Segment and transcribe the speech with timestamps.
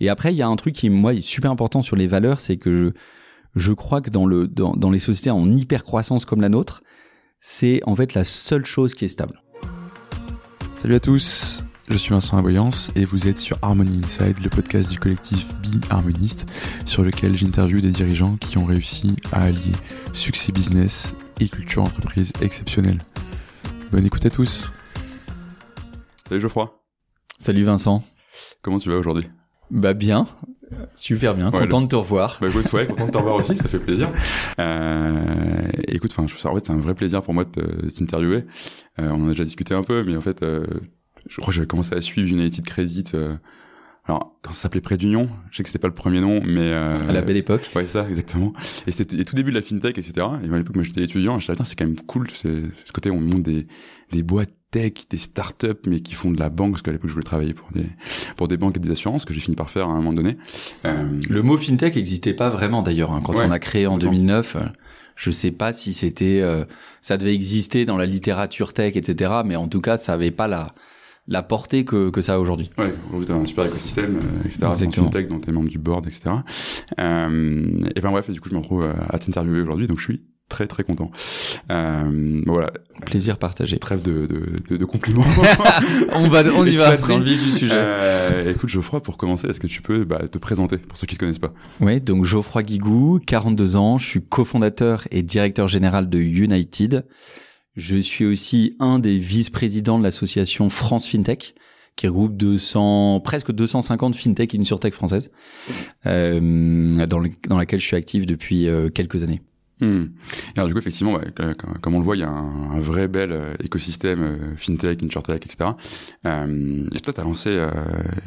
[0.00, 2.40] Et après, il y a un truc qui, moi, est super important sur les valeurs,
[2.40, 2.94] c'est que
[3.54, 6.48] je, je crois que dans, le, dans, dans les sociétés en hyper croissance comme la
[6.48, 6.82] nôtre,
[7.40, 9.42] c'est en fait la seule chose qui est stable.
[10.76, 14.90] Salut à tous, je suis Vincent Aboyance et vous êtes sur Harmony Inside, le podcast
[14.90, 16.50] du collectif Be Harmoniste,
[16.86, 19.72] sur lequel j'interviewe des dirigeants qui ont réussi à allier
[20.14, 23.02] succès business et culture entreprise exceptionnelle.
[23.92, 24.70] Bonne écoute à tous.
[26.26, 26.80] Salut Geoffroy.
[27.38, 28.02] Salut Vincent.
[28.62, 29.28] Comment tu vas aujourd'hui?
[29.70, 30.26] Bah bien,
[30.96, 32.38] super bien, Ouais, content de te revoir.
[32.40, 34.10] Bah écoute, ouais, content de te revoir aussi, ça fait plaisir.
[34.58, 37.90] Euh, écoute, enfin, je- en fait, c'est un vrai plaisir pour moi de te- de
[37.90, 38.44] t'interviewer.
[38.98, 40.64] Euh, on en a déjà discuté un peu, mais en fait, euh,
[41.28, 43.04] je crois que j'avais commencé à suivre United Credit.
[43.14, 43.36] euh,
[44.06, 46.70] alors, quand ça s'appelait Près d'Union, je sais que c'était pas le premier nom, mais
[46.72, 47.70] euh, À la belle époque.
[47.76, 48.52] Ouais, ça, exactement.
[48.86, 50.26] Et c'était tout début de la fintech, etc.
[50.42, 53.10] Et à l'époque, moi, j'étais étudiant, et je disais, c'est quand même cool, ce côté,
[53.10, 53.66] où on monte des,
[54.10, 57.14] des boîtes tech, des startups, mais qui font de la banque, parce qu'à l'époque, je
[57.14, 57.86] voulais travailler pour des,
[58.36, 60.36] pour des banques et des assurances, que j'ai fini par faire à un moment donné.
[60.84, 63.20] Euh, Le mot fintech n'existait pas vraiment d'ailleurs hein.
[63.24, 64.12] quand Ouais, on a créé en complètement.
[64.12, 64.56] 2009.
[64.56, 64.60] euh,
[65.16, 66.64] Je sais pas si c'était, euh,
[67.02, 69.32] ça devait exister dans la littérature tech, etc.
[69.44, 70.74] Mais en tout cas, ça avait pas la
[71.28, 72.70] la portée que que ça a aujourd'hui.
[72.78, 74.60] Ouais, aujourd'hui t'as un super écosystème, euh, etc.
[74.70, 75.06] Exactement.
[75.06, 76.30] Dans Fintech, dont t'es membre du board, etc.
[76.98, 79.98] Euh, et ben bref, et du coup je me retrouve euh, à t'interviewer aujourd'hui, donc
[79.98, 81.10] je suis très très content.
[81.70, 82.70] Euh, voilà,
[83.06, 83.78] Plaisir partagé.
[83.78, 85.24] trêve de, de, de, de compliments.
[86.12, 87.72] on va, on y va dans le vif du sujet.
[87.74, 91.14] Euh, écoute Geoffroy, pour commencer, est-ce que tu peux bah, te présenter pour ceux qui
[91.14, 91.54] te connaissent pas?
[91.80, 97.06] Oui, donc Geoffroy Guigou, 42 ans, je suis cofondateur et directeur général de United.
[97.76, 101.54] Je suis aussi un des vice-présidents de l'association France FinTech,
[101.96, 105.30] qui regroupe 200, presque 250 FinTech et une surtech française,
[106.06, 109.40] euh, dans, le- dans laquelle je suis actif depuis euh, quelques années.
[109.80, 110.04] Hmm.
[110.54, 111.32] Et alors du coup effectivement, ouais,
[111.80, 115.02] comme- on le voit, il y a un, un vrai bel euh, écosystème euh, fintech,
[115.02, 115.70] insurtech, etc.
[116.26, 117.70] Euh, et toi, t'as lancé euh,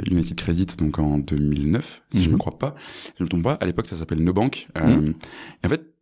[0.09, 2.33] United Credit donc en 2009, si je Mhm.
[2.33, 3.53] me crois pas, si je me trompe pas.
[3.61, 4.67] À l'époque, ça s'appelle Nobank.
[4.75, 5.13] Mhm.
[5.63, 5.93] Et en fait,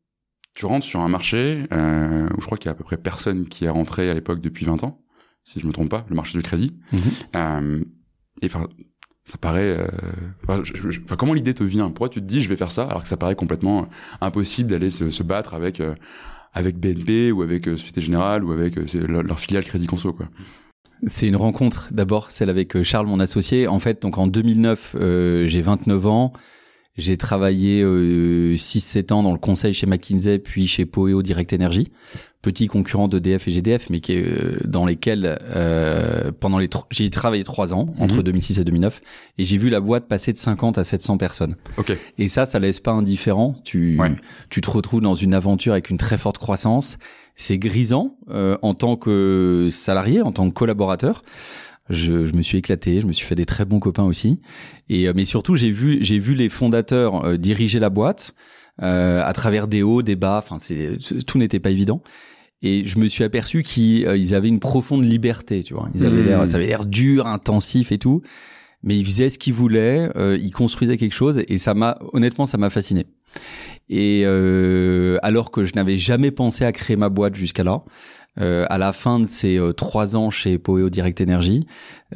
[0.54, 3.48] tu rentres sur un marché où je crois qu'il y a à peu près personne
[3.48, 5.02] qui est rentré à l'époque depuis 20 ans,
[5.44, 6.78] si je me trompe pas, le marché du crédit.
[7.34, 8.68] Et enfin,
[9.24, 9.78] ça paraît.
[10.50, 10.64] euh,
[11.18, 11.90] comment l'idée te vient?
[11.90, 13.88] Pourquoi tu te dis je vais faire ça alors que ça paraît complètement
[14.20, 15.96] impossible d'aller se, se battre avec euh,
[16.54, 20.28] avec BNP ou avec euh, Société Générale ou avec euh, leur, filiale Crédit Conso quoi.
[21.08, 23.68] C'est une rencontre, d'abord celle avec euh, Charles, mon associé.
[23.68, 26.34] En fait, donc en 2009, euh, j'ai 29 ans.
[26.98, 31.88] J'ai travaillé euh, 6-7 ans dans le conseil chez McKinsey, puis chez Poeo Direct Energy,
[32.42, 37.10] petit concurrent d'EDF et GDF, mais qui est, euh, dans lesquels euh, pendant les j'ai
[37.10, 38.24] travaillé trois ans entre Mhm.
[38.24, 39.02] 2006 et 2009,
[39.38, 41.56] et j'ai vu la boîte passer de 50 à 700 personnes.
[41.78, 41.96] Ok.
[42.18, 43.56] Et ça, ça laisse pas indifférent.
[43.64, 44.12] Tu, Ouais.
[44.50, 46.98] tu te retrouves dans une aventure avec une très forte croissance.
[47.38, 51.24] C'est grisant euh, en tant que salarié, en tant que collaborateur.
[51.92, 54.40] Je, je me suis éclaté, je me suis fait des très bons copains aussi.
[54.90, 58.34] Et euh, mais surtout, j'ai vu, j'ai vu les fondateurs euh, diriger la boîte
[58.82, 60.38] euh, à travers des hauts, des bas.
[60.44, 60.98] Enfin, c'est
[61.28, 62.02] tout n'était pas évident.
[62.64, 65.90] Et je me suis aperçu qu'ils euh, avaient une profonde liberté, tu vois.
[65.96, 66.26] Ils avaient Mmh.
[66.26, 68.22] l'air, ça avait l'air dur, intensif et tout
[68.84, 72.46] mais ils faisaient ce qu'ils voulaient, euh, ils construisaient quelque chose et ça m'a honnêtement
[72.46, 73.06] ça m'a fasciné.
[73.90, 77.84] Et euh, alors que je n'avais jamais pensé à créer ma boîte jusqu'à là,
[78.40, 81.66] euh, à la fin de ces euh, trois ans chez Poeo Direct Energy,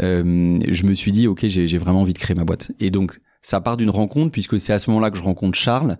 [0.02, 2.72] euh, je me suis dit ok j'ai vraiment envie de créer ma boîte.
[2.80, 5.98] Et donc ça part d'une rencontre puisque c'est à ce moment-là que je rencontre Charles,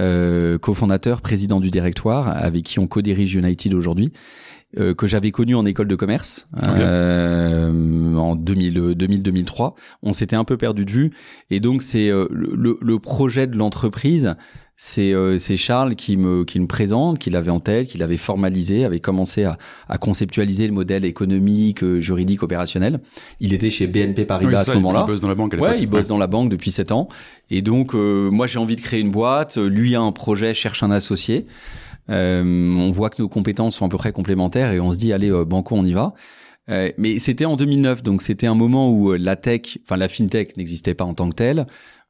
[0.00, 4.12] euh, cofondateur, président du directoire, avec qui on co-dirige United aujourd'hui,
[4.78, 6.48] euh, que j'avais connu en école de commerce
[7.24, 9.74] euh, en 2000, 2000-2003.
[10.02, 11.10] On s'était un peu perdu de vue,
[11.50, 14.34] et donc c'est euh, le- le projet de l'entreprise.
[14.82, 18.86] C'est euh, Charles qui me qui me présente, qui l'avait en tête, qui l'avait formalisé,
[18.86, 19.58] avait commencé à,
[19.90, 23.00] à conceptualiser le modèle économique, euh, juridique, opérationnel.
[23.40, 25.04] Il était chez BNP Paribas Oui, à ce moment-là.
[25.06, 25.58] Il bosse dans la banque à.
[25.58, 27.08] Ouais, il bosse dans la banque depuis 7 ans.
[27.50, 29.58] Et donc, euh, moi, j'ai envie de créer une boîte.
[29.58, 31.44] Lui a un projet, cherche un associé.
[32.08, 35.12] Euh, on voit que nos compétences sont à peu près complémentaires et on se dit,
[35.12, 36.14] allez, euh, banco, on y va.
[36.70, 40.56] Euh, mais c'était en 2009, donc c'était un moment où la tech, enfin la fintech
[40.56, 41.66] n'existait pas en tant que telle.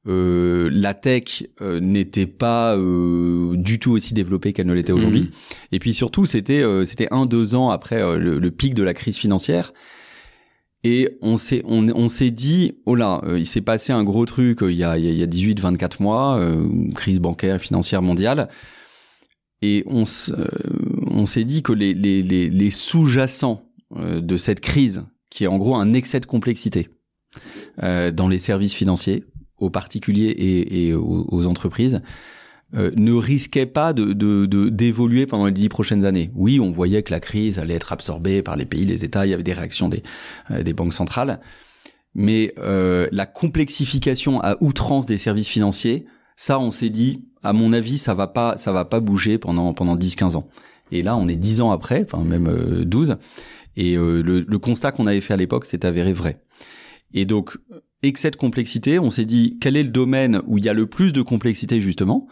[0.08, 5.22] Euh, la tech euh, n'était pas euh, du tout aussi développée qu'elle ne l'était aujourd'hui.
[5.22, 5.30] Mhm.
[5.72, 8.82] Et puis surtout, c'était euh, c'était un deux ans après euh, le, le pic de
[8.82, 9.74] la crise financière.
[10.84, 14.24] Et on s'est on, on s'est dit oh là, euh, il s'est passé un gros
[14.24, 18.48] truc il y a il y a 18 24 mois, euh, crise bancaire financière mondiale.
[19.60, 20.46] Et on euh,
[21.08, 25.48] on s'est dit que les les les, les sous-jacents euh, de cette crise qui est
[25.48, 26.88] en gros un excès de complexité
[27.82, 29.24] euh, dans les services financiers
[29.60, 32.02] aux particuliers et, aux, entreprises
[32.74, 36.30] euh, ne risquait pas de de- de- d'évoluer pendant les dix prochaines années.
[36.34, 39.30] Oui, on voyait que la crise allait être absorbée par les pays, les États, il
[39.30, 40.02] y avait des réactions des,
[40.50, 41.40] euh, des banques centrales,
[42.14, 46.06] Mais euh, la complexification à outrance des services financiers,
[46.36, 49.74] ça, on s'est dit, à mon avis, ça va pas, ça va pas bouger pendant
[49.74, 50.48] pendant 10-15 ans.
[50.92, 53.16] Et là, on est 10 ans après, enfin même euh, 12,
[53.76, 56.42] et euh, le, le, constat qu'on avait fait à l'époque s'est avéré vrai.
[57.14, 57.58] Et donc,
[58.02, 60.86] excès de complexité, on s'est dit, quel est le domaine où il y a le
[60.86, 62.28] plus de complexité justement?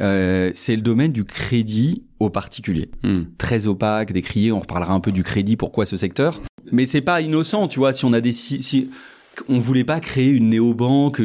[0.00, 2.90] Euh, c'est le domaine du crédit aux particuliers.
[3.02, 3.22] Hmm.
[3.36, 4.52] Très opaque, décrié.
[4.52, 5.56] On reparlera un peu du crédit.
[5.56, 6.40] Pourquoi ce secteur?
[6.70, 7.92] Mais c'est pas innocent, tu vois.
[7.92, 8.90] Si on a des si,
[9.48, 11.20] on voulait pas créer une néobanque,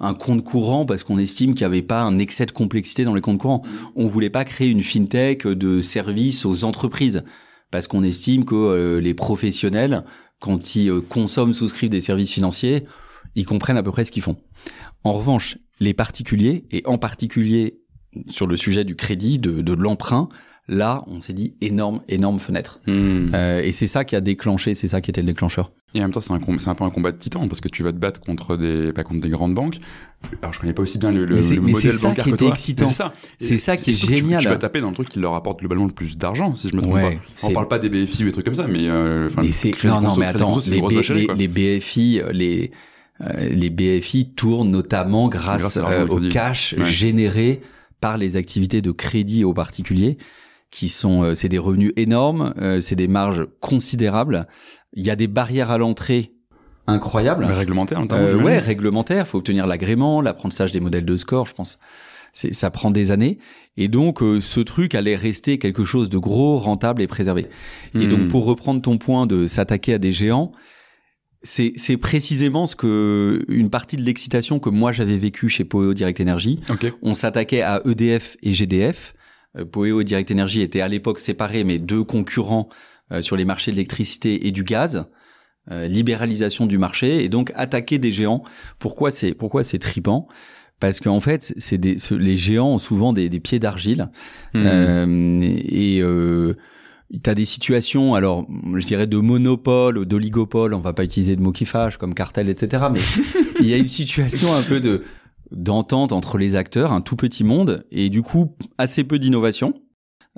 [0.00, 3.14] un compte courant parce qu'on estime qu'il n'y avait pas un excès de complexité dans
[3.14, 3.62] les comptes courants.
[3.64, 3.86] Hmm.
[3.96, 7.22] On voulait pas créer une fintech de services aux entreprises
[7.70, 10.04] parce qu'on estime que euh, les professionnels,
[10.40, 12.84] quand ils euh, consomment, souscrivent des services financiers,
[13.36, 14.36] ils comprennent à peu près ce qu'ils font.
[15.04, 17.78] En revanche, les particuliers, et en particulier
[18.26, 20.28] sur le sujet du crédit, de, de l'emprunt,
[20.68, 22.80] là, on s'est dit énorme, énorme fenêtre.
[22.86, 23.30] Hmm.
[23.34, 25.70] Euh, et c'est ça qui a déclenché, c'est ça qui était le déclencheur.
[25.94, 26.38] Et en même temps, c'est un,
[26.74, 29.20] peu un combat de titan parce que tu vas te battre contre des, pas contre
[29.20, 29.78] des grandes banques.
[30.42, 32.48] Alors, je connais pas aussi bien le, le, le modèle ça bancaire qui que toi.
[32.48, 32.86] Excitant.
[32.86, 33.12] C'est ça.
[33.38, 34.40] C'est ça qui est génial.
[34.40, 36.68] Tu, tu, vas taper dans le truc qui leur apporte globalement le plus d'argent, si
[36.68, 37.46] je me trompe ouais, pas.
[37.46, 40.00] On parle pas des BFI ou des trucs comme ça, mais, euh, mais c'est, non,
[40.00, 42.70] non, mais attends, les, B, les, les, BFI, les,
[43.20, 46.84] les BFI tournent notamment grâce, euh, au cash ouais.
[46.84, 47.62] généré
[48.00, 50.18] par les activités de crédit aux particuliers
[50.70, 54.46] qui sont euh, c'est des revenus énormes, euh, c'est des marges considérables.
[54.92, 56.32] Il y a des barrières à l'entrée
[56.86, 57.46] incroyables.
[57.46, 58.28] Mais réglementaires notamment.
[58.28, 59.26] Euh, ouais, réglementaires.
[59.26, 61.78] Faut obtenir l'agrément, l'apprentissage des modèles de score, je pense.
[62.32, 63.38] C'est, ça prend des années.
[63.76, 67.46] Et donc, euh, ce truc allait rester quelque chose de gros, rentable et préservé.
[67.94, 68.08] Et Hmm.
[68.08, 70.52] donc, pour reprendre ton point de s'attaquer à des géants,
[71.42, 75.94] c'est, c'est précisément ce que une partie de l'excitation que moi j'avais vécu chez Poeo
[75.94, 76.60] Direct Energy.
[76.70, 76.92] Ok.
[77.02, 79.14] On s'attaquait à EDF et GDF.
[79.56, 82.68] Euh, Poeo et Direct Energy étaient à l'époque séparés, mais deux concurrents
[83.12, 85.06] euh, sur les marchés de l'électricité et du gaz.
[85.70, 88.44] Euh, libéralisation du marché et donc attaquer des géants.
[88.78, 90.28] Pourquoi c'est pourquoi c'est tripant?
[90.78, 94.10] Parce qu'en fait, c'est des ce- les géants ont souvent des, des pieds d'argile
[94.54, 94.64] Hmm.
[94.66, 95.98] euh, et
[97.14, 101.36] euh, T'as des situations, alors je dirais de monopole ou d'oligopole, on va pas utiliser
[101.36, 102.86] de mots qui fâchent comme cartel, etc.
[102.92, 103.00] Mais
[103.60, 105.02] il y a une situation un peu de
[105.52, 109.74] d'entente entre les acteurs, un tout petit monde, et du coup assez peu d'innovation,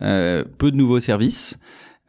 [0.03, 1.59] euh, peu de nouveaux services.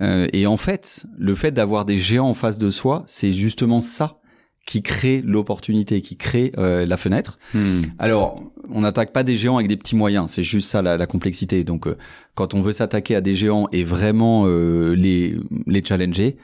[0.01, 3.81] Euh, et en fait, le fait d'avoir des géants en face de soi, c'est justement
[3.81, 4.19] ça
[4.65, 7.39] qui crée l'opportunité, qui crée euh, la fenêtre.
[7.56, 7.81] Hmm.
[7.97, 8.39] Alors,
[8.69, 11.63] on n'attaque pas des géants avec des petits moyens, c'est juste ça la, la complexité.
[11.63, 11.97] Donc, euh,
[12.35, 15.35] quand on veut s'attaquer à des géants et vraiment euh, les,
[15.65, 16.38] les challenger,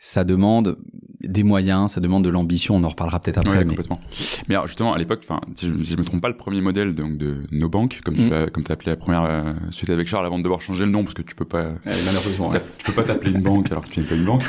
[0.00, 0.78] ça demande
[1.20, 2.76] des moyens, ça demande de l'ambition.
[2.76, 3.50] On en reparlera peut-être après.
[3.58, 3.70] Ouais, mais...
[3.70, 4.00] complètement.
[4.48, 6.94] Mais alors, justement, à l'époque, enfin, si je, je me trompe pas, le premier modèle
[6.94, 8.30] donc de nos banques, comme tu Mm.
[8.30, 10.92] l'as, comme t'as appelé la première euh, suite avec Charles, avant de devoir changer le
[10.92, 11.72] nom parce que tu peux pas,
[12.06, 12.50] malheureusement.
[12.50, 14.44] t'as- tu peux pas t'appeler une banque alors que tu n'es pas une banque.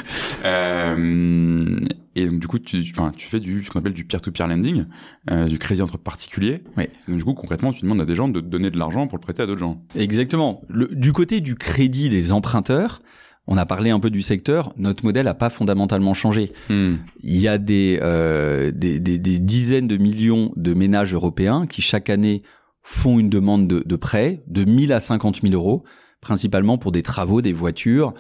[0.46, 1.80] Euh,
[2.20, 2.84] et donc du coup, tu,
[3.18, 4.86] fais du ce qu'on appelle du peer-to-peer lending,
[5.32, 6.64] euh, du crédit entre particuliers.
[6.78, 6.86] Oui.
[7.08, 9.22] Donc du coup, concrètement, tu demandes à des gens de donner de l'argent pour le
[9.22, 9.82] prêter à d'autres gens.
[9.96, 10.62] Exactement.
[10.68, 13.02] Le, du côté du crédit des emprunteurs,
[13.48, 14.74] on a parlé un peu du secteur.
[14.78, 16.52] Notre modèle n'a pas fondamentalement changé.
[16.70, 16.96] Hmm.
[17.22, 21.82] Il y a des, euh, des, des, des dizaines de millions de ménages européens qui
[21.82, 22.44] chaque année
[22.84, 25.84] font une demande de, de prêt de 1000 à 50 000 euros,
[26.22, 28.14] principalement pour des travaux, des voitures.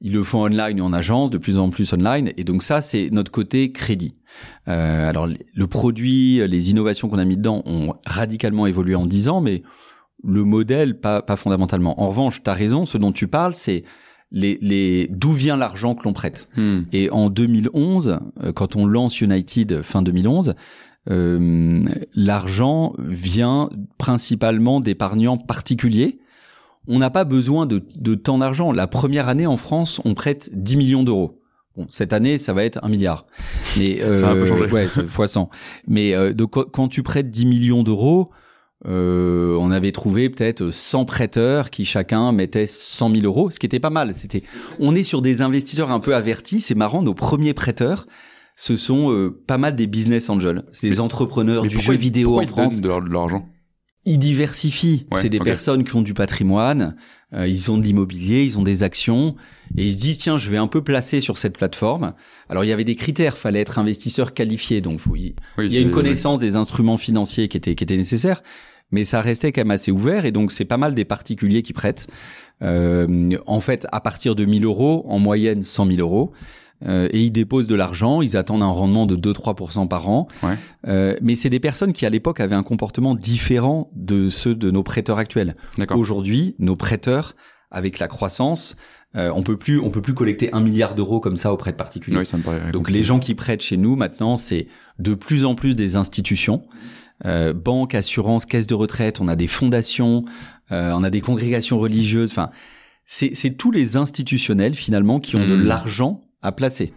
[0.00, 2.32] Ils le font online et en agence, de plus en plus online.
[2.36, 4.14] Et donc ça, c'est notre côté crédit.
[4.68, 9.28] Euh, alors le produit, les innovations qu'on a mis dedans ont radicalement évolué en 10
[9.28, 9.62] ans, mais
[10.24, 12.00] le modèle, pas, pas fondamentalement.
[12.00, 13.84] En revanche, tu as raison, ce dont tu parles, c'est
[14.30, 16.48] les, les, d'où vient l'argent que l'on prête.
[16.56, 16.82] Hmm.
[16.92, 20.54] Et en 2011, euh, quand on lance United fin 2011,
[21.10, 26.18] euh, l'argent vient principalement d'épargnants particuliers.
[26.88, 28.72] On n'a pas besoin de, de tant d'argent.
[28.72, 31.40] La première année en France, on prête 10 millions d'euros.
[31.76, 33.26] Bon, cette année, ça va être un milliard.
[33.76, 34.64] Mais euh, Ça a un peu changé.
[34.72, 35.48] Ouais, fois 100.
[35.86, 38.30] Mais euh, donc, quand- tu prêtes 10 millions d'euros,
[38.86, 43.66] euh, on avait trouvé peut-être 100 prêteurs qui chacun mettait 100 000 euros, ce qui
[43.66, 44.14] était pas mal.
[44.14, 44.42] C'était,
[44.78, 46.60] on est sur des investisseurs un peu avertis.
[46.60, 48.06] C'est marrant, nos premiers prêteurs,
[48.56, 51.98] ce sont euh, pas mal des business angels, c'est des entrepreneurs Mais du jeu ils-
[52.00, 52.74] vidéo en ils France.
[52.76, 53.46] donnent de leur- de l'argent.
[54.04, 55.06] Ils diversifient.
[55.12, 56.96] Ouais, c'est des personnes qui ont du patrimoine,
[57.34, 59.36] euh, ils ont de l'immobilier, ils ont des actions,
[59.76, 62.14] et ils se disent tiens, je vais un peu placer sur cette plateforme.
[62.48, 65.74] Alors il y avait des critères, fallait être investisseur qualifié, donc faut- il Oui, il
[65.74, 68.42] y a une connaissance des instruments financiers qui était qui était nécessaire,
[68.92, 71.74] mais ça restait quand même assez ouvert, et donc c'est pas mal des particuliers qui
[71.74, 72.06] prêtent.
[72.62, 76.32] Euh, en fait, à partir de 1000 euros, en moyenne 100 000 euros.
[76.86, 80.28] Euh, et ils déposent de l'argent, ils attendent un rendement de 2-3% par an.
[80.42, 80.54] Ouais.
[80.86, 84.70] Euh, mais c'est des personnes qui à l'époque avaient un comportement différent de ceux de
[84.70, 85.54] nos prêteurs actuels.
[85.90, 87.34] Aujourd'hui, nos prêteurs
[87.70, 88.76] avec la croissance,
[89.16, 91.76] euh, on peut plus, on peut plus collecter un milliard d'euros comme ça auprès de
[91.76, 92.18] particuliers.
[92.18, 94.68] Oui, ça me paraît Donc les gens qui prêtent chez nous maintenant, c'est
[94.98, 96.62] de plus en plus des institutions,
[97.24, 99.20] euh, banques, assurances, caisses de retraite.
[99.20, 100.24] On a des fondations,
[100.72, 102.30] euh, on a des congrégations religieuses.
[102.30, 102.50] Enfin,
[103.06, 105.64] c'est c'est tous les institutionnels finalement qui ont de Hmm.
[105.64, 106.92] l'argent à placer.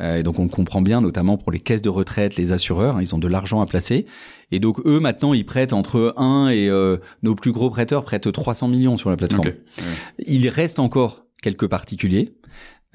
[0.00, 3.00] Euh, et donc on comprend bien, notamment pour les caisses de retraite, les assureurs, hein,
[3.00, 4.06] ils ont de l'argent à placer.
[4.52, 8.30] Et donc eux maintenant ils prêtent entre 1 et euh, nos plus gros prêteurs prêtent
[8.30, 9.52] 300 millions sur la plateforme.
[10.18, 12.34] Il reste encore quelques particuliers.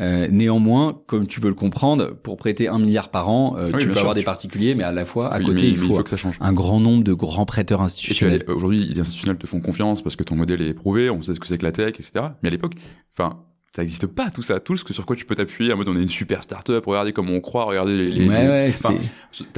[0.01, 3.79] Euh, néanmoins, comme tu peux le comprendre, pour prêter un milliard par an, euh, Oui,
[3.79, 6.09] tu peux sûr, avoir des particuliers, mais à la fois à côté il faut, que
[6.09, 6.37] ça change.
[6.41, 8.43] un grand nombre de grands prêteurs institutionnels.
[8.47, 11.39] aujourd'hui, les institutionnels te font confiance parce que ton modèle est éprouvé, on sait ce
[11.39, 12.11] que c'est que la tech, etc.
[12.41, 12.73] Mais à l'époque,
[13.15, 13.43] enfin,
[13.75, 15.89] ça n'existe pas tout ça, tout ce que sur quoi tu peux t'appuyer en mode
[15.89, 18.11] on est une super startup, regardez comment on croit, regardez les.
[18.11, 18.93] les- ouais, les- ouais, enfin,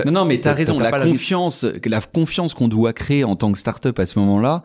[0.05, 0.77] Non, non, mais t'as raison.
[0.77, 4.05] t'as La pas la- confiance, la confiance qu'on doit créer en tant que start-up à
[4.05, 4.63] ce moment-là,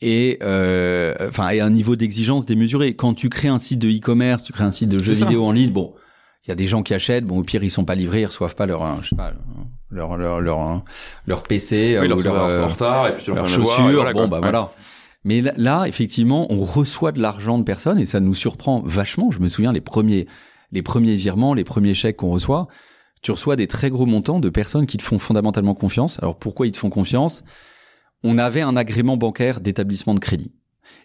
[0.00, 2.94] et euh, enfin, et un niveau d'exigence démesuré.
[2.94, 5.24] Quand tu crées un site de e-commerce, tu crées un site de jeux ça.
[5.24, 5.92] vidéo en ligne, bon,
[6.46, 7.24] il y a des gens qui achètent.
[7.26, 9.32] Bon, au pire, ils sont pas livrés, ils reçoivent pas leur, euh, je sais pas,
[9.90, 10.82] leur leur leur leur,
[11.26, 13.90] leur PC Oui, euh, leur ou leur, euh, en retard, et puis tu leur chaussures.
[13.92, 14.26] voilà, bon, quoi.
[14.28, 14.42] bah Ouais.
[14.52, 14.72] voilà.
[15.28, 19.30] Mais là, effectivement, on reçoit de l'argent de personnes et ça nous surprend vachement.
[19.30, 20.26] Je me souviens les premiers,
[20.72, 22.66] les premiers virements, les premiers chèques qu'on reçoit.
[23.20, 26.18] Tu reçois des très gros montants de personnes qui te font fondamentalement confiance.
[26.22, 27.44] Alors pourquoi ils te font confiance?
[28.24, 30.54] On avait un agrément bancaire d'établissement de crédit.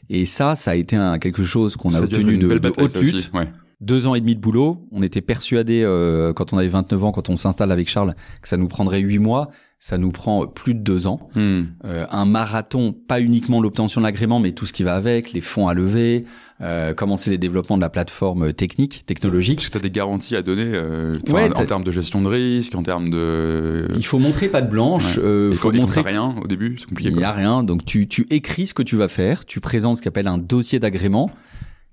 [0.09, 3.15] Et ça, ça a été un, quelque chose qu'on a obtenu de, de haute lutte
[3.15, 3.51] aussi, ouais.
[3.81, 4.87] deux ans et demi de boulot.
[4.93, 8.47] On était persuadé euh, quand on avait 29 ans, quand on s'installe avec Charles, que
[8.47, 9.51] ça nous prendrait huit mois.
[9.85, 11.27] Ça nous prend plus de deux ans.
[11.35, 11.63] Hmm.
[11.83, 15.41] Euh, un marathon, pas uniquement l'obtention de l'agrément, mais tout ce qui va avec, les
[15.41, 16.23] fonds à lever,
[16.61, 19.57] euh, commencer les développements de la plateforme technique, technologique.
[19.57, 22.29] Parce que tu as des garanties à donner euh, Ouais, en, termes de gestion de
[22.29, 23.89] risque, en termes de.
[23.97, 25.17] Il faut montrer pas de blanche.
[25.17, 25.23] Ouais.
[25.25, 27.09] euh, Il faut faut montrer rien au début, c'est compliqué.
[27.09, 27.61] Il n'y a rien.
[27.65, 30.37] Donc tu, tu écris ce que tu vas faire, tu présentes ce qu'on appelle un
[30.37, 31.29] dossier d'agrément,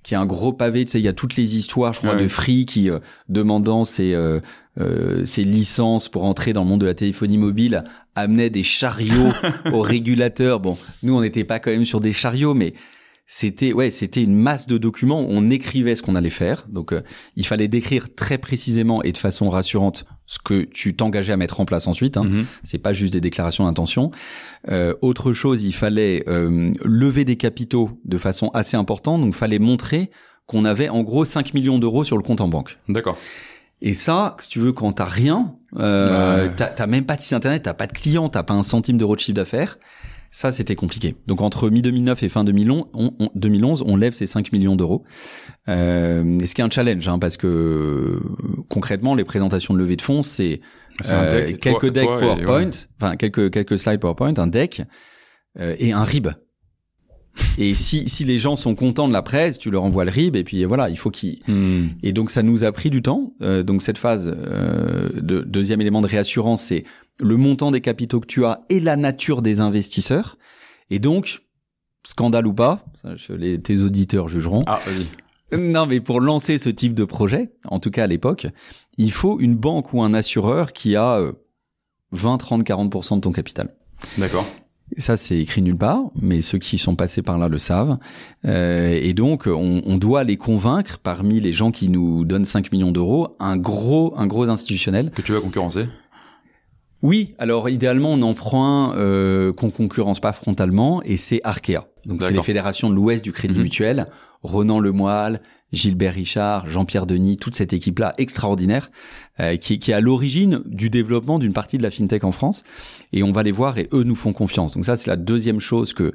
[0.05, 0.85] qui est un gros pavé.
[0.85, 2.23] Tu sais, il y a toutes les histoires, je crois, Ouais.
[2.23, 4.39] de Free qui euh, demandant ses, euh,
[4.79, 7.85] euh, ses licences pour entrer dans le monde de la téléphonie mobile
[8.15, 9.33] amenait des chariots
[9.73, 10.61] aux régulateurs.
[10.61, 12.75] Bon, nous on n'était pas quand même sur des chariots, mais
[13.33, 15.25] c'était ouais, c'était une masse de documents.
[15.29, 17.03] On écrivait ce qu'on allait faire, donc euh,
[17.37, 21.61] il fallait décrire très précisément et de façon rassurante ce que tu t'engageais à mettre
[21.61, 22.17] en place ensuite.
[22.17, 22.25] Hein.
[22.25, 22.47] Mhm.
[22.65, 24.11] C'est pas juste des déclarations d'intention.
[24.69, 29.21] Euh, autre chose, il fallait euh, lever des capitaux de façon assez importante.
[29.21, 30.11] Donc, il fallait montrer
[30.47, 32.79] qu'on avait en gros 5 millions d'euros sur le compte en banque.
[32.89, 33.17] D'accord.
[33.83, 36.55] Et ça, si tu veux, quand t'as rien, euh, Ouais.
[36.57, 39.15] t'as même pas de site internet, t'as pas de client, t'as pas un centime d'euro
[39.17, 39.79] de chiffre d'affaires.
[40.33, 41.17] Ça, c'était compliqué.
[41.27, 45.03] Donc, entre mi-2009 et fin 2011, on, on- 2011, on lève ces 5 millions d'euros.
[45.69, 48.21] Euh, et ce qui est un challenge, hein, parce que
[48.69, 50.61] concrètement, les présentations de levée de fonds, c'est
[51.09, 52.71] un euh, quelques decks PowerPoint, ouais.
[53.01, 54.83] enfin quelques quelques slides PowerPoint, un deck
[55.59, 56.29] euh, et un RIB.
[57.59, 60.37] Et si si les gens sont contents de la presse, tu leur envoies le RIB
[60.37, 61.89] et puis voilà, il faut qu'ils Hmm.
[62.03, 63.33] et donc ça nous a pris du temps.
[63.43, 66.85] Euh, donc cette phase euh, de deuxième élément de réassurance, c'est
[67.21, 70.39] le montant des capitaux que tu as et la nature des investisseurs.
[70.91, 71.43] Et donc
[72.05, 74.65] scandale ou pas, ça, je- les, tes auditeurs jugeront.
[74.67, 75.07] Ah, vas-y.
[75.59, 78.47] Non, mais pour lancer ce type de projet, en tout cas à l'époque,
[78.99, 81.33] il faut une banque ou un assureur qui a euh,
[82.13, 83.69] 20, 30, 40% de ton capital.
[84.19, 84.47] D'accord.
[84.99, 87.99] Ça, c'est écrit nulle part, mais ceux qui sont passés par là le savent.
[88.45, 92.73] Euh, et donc, on, on doit les convaincre, parmi les gens qui nous donnent 5
[92.73, 95.11] millions d'euros, un gros, un gros institutionnel.
[95.15, 95.87] Que tu vas concurrencer?
[97.03, 101.87] Oui, alors idéalement, on en prend un euh, qu'on concurrence pas frontalement, et c'est Arkea.
[102.05, 103.63] Donc, c'est les fédérations de l'Ouest du Crédit Mhm.
[103.63, 104.07] Mutuel,
[104.43, 105.41] Ronan Lemoyle,
[105.73, 108.91] Gilbert Richard, Jean-Pierre Denis, toute cette équipe-là extraordinaire,
[109.39, 112.65] euh, qui, qui est à l'origine du développement d'une partie de la fintech en France.
[113.13, 114.75] Et on va les voir et eux nous font confiance.
[114.75, 116.13] Donc ça, c'est la deuxième chose que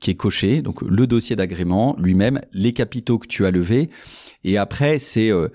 [0.00, 0.62] qui est cochée.
[0.62, 3.90] Donc le dossier d'agrément lui-même, les capitaux que tu as levés,
[4.44, 5.48] et après c'est euh,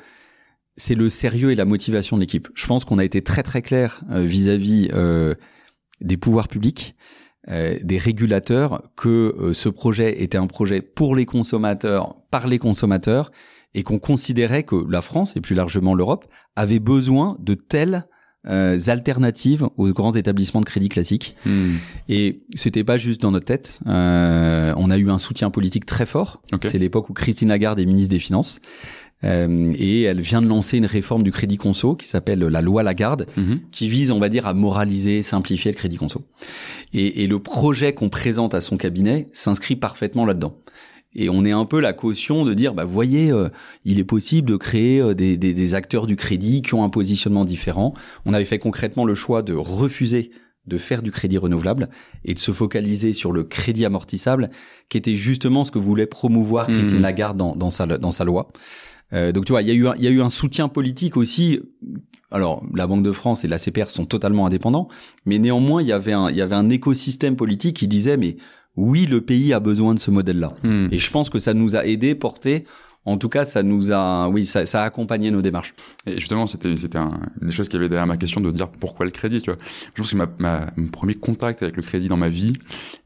[0.76, 2.50] c'est le sérieux et la motivation de l'équipe.
[2.56, 5.36] Je pense qu'on a été très très clair euh, vis-à-vis euh,
[6.02, 6.96] des pouvoirs publics,
[7.50, 12.60] euh, des régulateurs, que euh, ce projet était un projet pour les consommateurs, par les
[12.60, 13.32] consommateurs,
[13.74, 18.06] et qu'on considérait que la France et plus largement l'Europe avait besoin de telles
[18.46, 21.38] euh, alternatives aux grands établissements de crédit classiques.
[21.46, 21.76] Hmm.
[22.10, 23.80] Et c'était pas juste dans notre tête.
[23.88, 26.42] Euh, on a eu un soutien politique très fort.
[26.62, 28.60] C'est l'époque où Christine Lagarde est ministre des Finances.
[29.24, 32.84] Euh, et elle vient de lancer une réforme du crédit conso qui s'appelle la loi
[32.84, 33.62] Lagarde, Mhm.
[33.72, 36.26] qui vise, on va dire, à moraliser, simplifier le crédit conso.
[36.94, 40.58] Et, et le projet qu'on présente à son cabinet s'inscrit parfaitement là-dedans.
[41.16, 43.50] Et on est un peu la caution de dire, bah, voyez, euh,
[43.86, 46.90] il est possible de créer euh, des, des, des acteurs du crédit qui ont un
[46.90, 47.94] positionnement différent.
[48.26, 50.32] On avait fait concrètement le choix de refuser
[50.66, 51.90] de faire du crédit renouvelable
[52.24, 54.50] et de se focaliser sur le crédit amortissable,
[54.88, 57.02] qui était justement ce que voulait promouvoir Christine Mmh.
[57.02, 58.50] Lagarde dans, dans, sa, dans sa loi.
[59.12, 60.68] Euh, donc tu vois, il y, a eu un- il y a eu un soutien
[60.70, 61.60] politique aussi.
[62.32, 64.88] Alors, la Banque de France et la CPR sont totalement indépendants,
[65.26, 68.38] mais néanmoins, il y avait un, il y avait un écosystème politique qui disait, mais
[68.76, 70.54] oui, le pays a besoin de ce modèle-là.
[70.64, 70.88] Hmm.
[70.92, 72.66] Et je pense que ça nous a aidé, porté.
[73.06, 75.76] En tout cas, ça nous a, oui, ça, ça a accompagné nos démarches.
[76.06, 78.68] Et justement, c'était c'était un, une des choses qui avait derrière ma question de dire
[78.70, 79.60] pourquoi le crédit, tu vois.
[79.96, 82.54] Je pense que ma, ma, mon premier contact avec le crédit dans ma vie,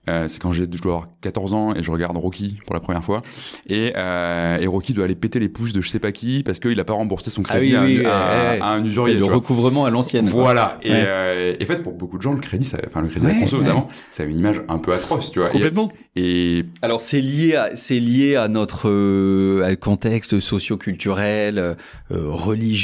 [0.10, 2.80] euh, c'est quand j'ai je dois avoir 14 ans et je regarde Rocky pour la
[2.80, 3.22] première fois.
[3.68, 6.60] Et, euh, et Rocky doit aller péter les pouces de je sais pas qui parce
[6.60, 8.10] qu'il a pas remboursé son crédit Ah oui, oui, à,
[8.56, 9.14] un- à- à un usurier.
[9.14, 9.36] le tu vois.
[9.36, 10.28] recouvrement à l'ancienne.
[10.30, 10.80] Voilà.
[10.82, 11.06] Et, Ouais.
[11.08, 13.30] euh, et en fait, pour beaucoup de gens, le crédit, ça, enfin le crédit à
[13.30, 13.64] Ouais, la conso ouais.
[13.64, 15.50] notamment, ça a une image un peu atroce, tu vois.
[15.50, 15.92] Et- Complètement.
[16.16, 21.76] Et, Alors c'est lié à c'est lié à notre euh, à le contexte socio-culturel, euh,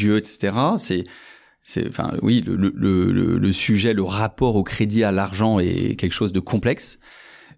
[0.04, 0.58] religieux, etc.
[0.78, 1.04] C'est
[1.66, 5.96] c'est enfin oui le, le, le, le sujet le rapport au crédit à l'argent est
[5.96, 7.00] quelque chose de complexe.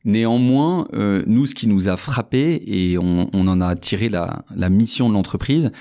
[0.03, 4.45] Néanmoins, euh, nous ce qui nous a frappé et on, on en a tiré la,
[4.55, 5.71] la mission de l'entreprise,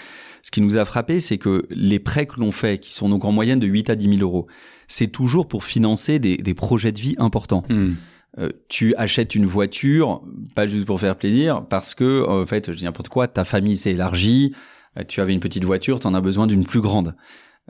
[0.42, 3.26] ce qui nous a frappé, c'est que les prêts que l'on fait, qui sont donc
[3.26, 4.47] en moyenne de 8 à 10 000 euros,
[4.88, 7.64] c'est toujours pour financer des, des projets de vie importants.
[7.68, 7.92] Hmm.
[8.38, 10.23] Euh, tu achètes une voiture,
[10.54, 13.76] pas juste pour faire plaisir, parce que en fait, je dis n'importe quoi, ta famille
[13.76, 14.54] s'est élargie,
[15.09, 17.15] tu avais une petite voiture, tu en as besoin d'une plus grande.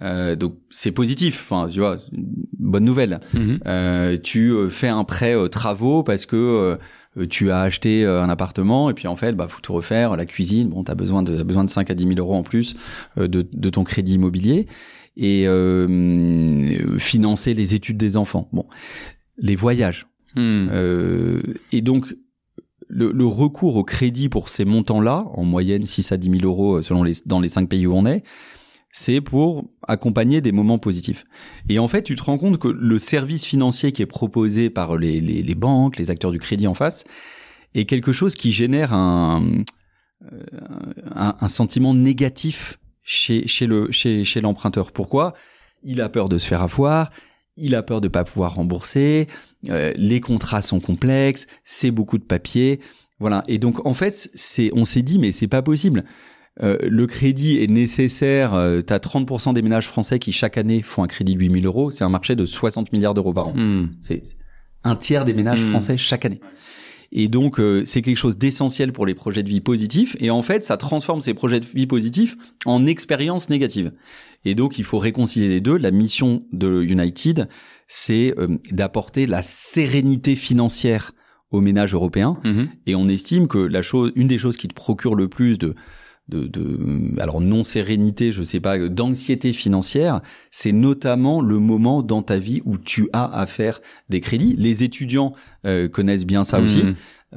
[0.02, 2.26] Euh, donc c'est positif, enfin tu vois, une
[2.58, 3.20] bonne nouvelle.
[3.32, 3.60] Mhm.
[3.66, 6.78] Euh, tu euh, fais un prêt euh, travaux parce que
[7.16, 10.16] euh, tu as acheté euh, un appartement et puis en fait bah faut tout refaire,
[10.16, 12.42] la cuisine, bon t'as besoin de t'as besoin de 5 à 10 000 euros en
[12.42, 12.74] plus
[13.18, 14.66] euh, de, de ton crédit immobilier
[15.16, 18.48] et euh, financer les études des enfants.
[18.52, 18.66] Bon,
[19.38, 20.06] les voyages.
[20.34, 20.68] Hmm.
[20.72, 21.40] Euh,
[21.72, 22.14] et donc,
[22.88, 26.76] le, le recours au crédit pour ces montants-là, en moyenne 6 à 10 000 euros
[26.76, 28.24] euh, selon les, dans les cinq pays où on est,
[28.92, 31.24] c'est pour accompagner des moments positifs.
[31.68, 34.96] Et en fait, tu te rends compte que le service financier qui est proposé par
[34.96, 37.04] les, les, les banques, les acteurs du crédit en face,
[37.74, 39.42] est quelque chose qui génère un,
[40.32, 40.44] euh,
[41.14, 44.92] un, un sentiment négatif chez, chez le chez, chez l'emprunteur.
[44.92, 45.34] Pourquoi?
[45.82, 47.10] Il a peur de se faire avoir,
[47.56, 49.28] il a peur de pas pouvoir rembourser,
[49.68, 52.80] euh, les contrats sont complexes, c'est beaucoup de papier,
[53.20, 53.44] voilà.
[53.48, 56.04] Et donc en fait, c'est on s'est dit mais c'est pas possible.
[56.62, 58.54] Euh, le crédit est nécessaire.
[58.54, 61.66] Euh, tu as 30% des ménages français qui chaque année font un crédit de 8000
[61.66, 61.90] euros.
[61.90, 63.54] C'est un marché de 60 milliards d'euros par an.
[63.56, 63.90] Hmm.
[64.00, 64.22] C'est
[64.84, 65.70] un tiers des ménages Mm.
[65.70, 66.40] français chaque année.
[67.12, 70.16] Et donc, euh, c'est quelque chose d'essentiel pour les projets de vie positifs.
[70.20, 73.92] Et en fait, ça transforme ces projets de vie positifs en expériences négatives.
[74.44, 75.76] Et donc, il faut réconcilier les deux.
[75.76, 77.48] La mission de United,
[77.88, 81.12] c'est euh, d'apporter la sérénité financière
[81.50, 82.38] aux ménages européens.
[82.44, 82.66] Mhm.
[82.86, 85.74] Et on estime que la chose, une des choses qui te procure le plus de,
[86.28, 92.22] de, de alors non sérénité, je sais pas, d'anxiété financière, c'est notamment le moment dans
[92.22, 94.54] ta vie où tu as à faire des crédits.
[94.58, 95.34] Les étudiants
[95.66, 96.82] euh, connaissent bien ça aussi,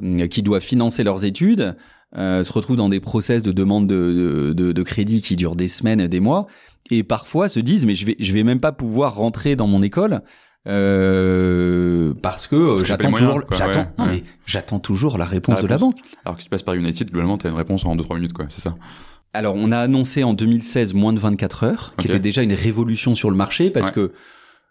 [0.00, 0.20] Hmm.
[0.20, 1.76] euh, qui doivent financer leurs études,
[2.16, 5.56] euh, se retrouvent dans des process de demande de, de, de, de crédit qui durent
[5.56, 6.46] des semaines, des mois,
[6.90, 9.82] et parfois se disent mais je vais je vais même pas pouvoir rentrer dans mon
[9.82, 10.22] école.
[10.68, 14.10] Euh, parce que euh, Parce que j'attends toujours j'attends ouais, non ouais.
[14.16, 16.74] mais j'attends toujours la réponse La de la banque Alors que si tu passes par
[16.74, 18.46] United, globalement, t'as une réponse en 2-3 minutes, quoi.
[18.50, 18.76] C'est ça.
[19.32, 23.14] Alors, on a annoncé en 2016 moins de 24 heures, qui était déjà une révolution
[23.14, 23.92] sur le marché, parce Ouais.
[23.94, 24.12] que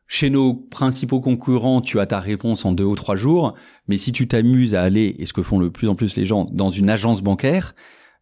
[0.07, 3.53] chez nos principaux concurrents, tu as ta réponse en deux ou trois jours,
[3.87, 6.25] mais si tu t'amuses à aller, et ce que font le plus en plus les
[6.25, 7.75] gens, dans une agence bancaire,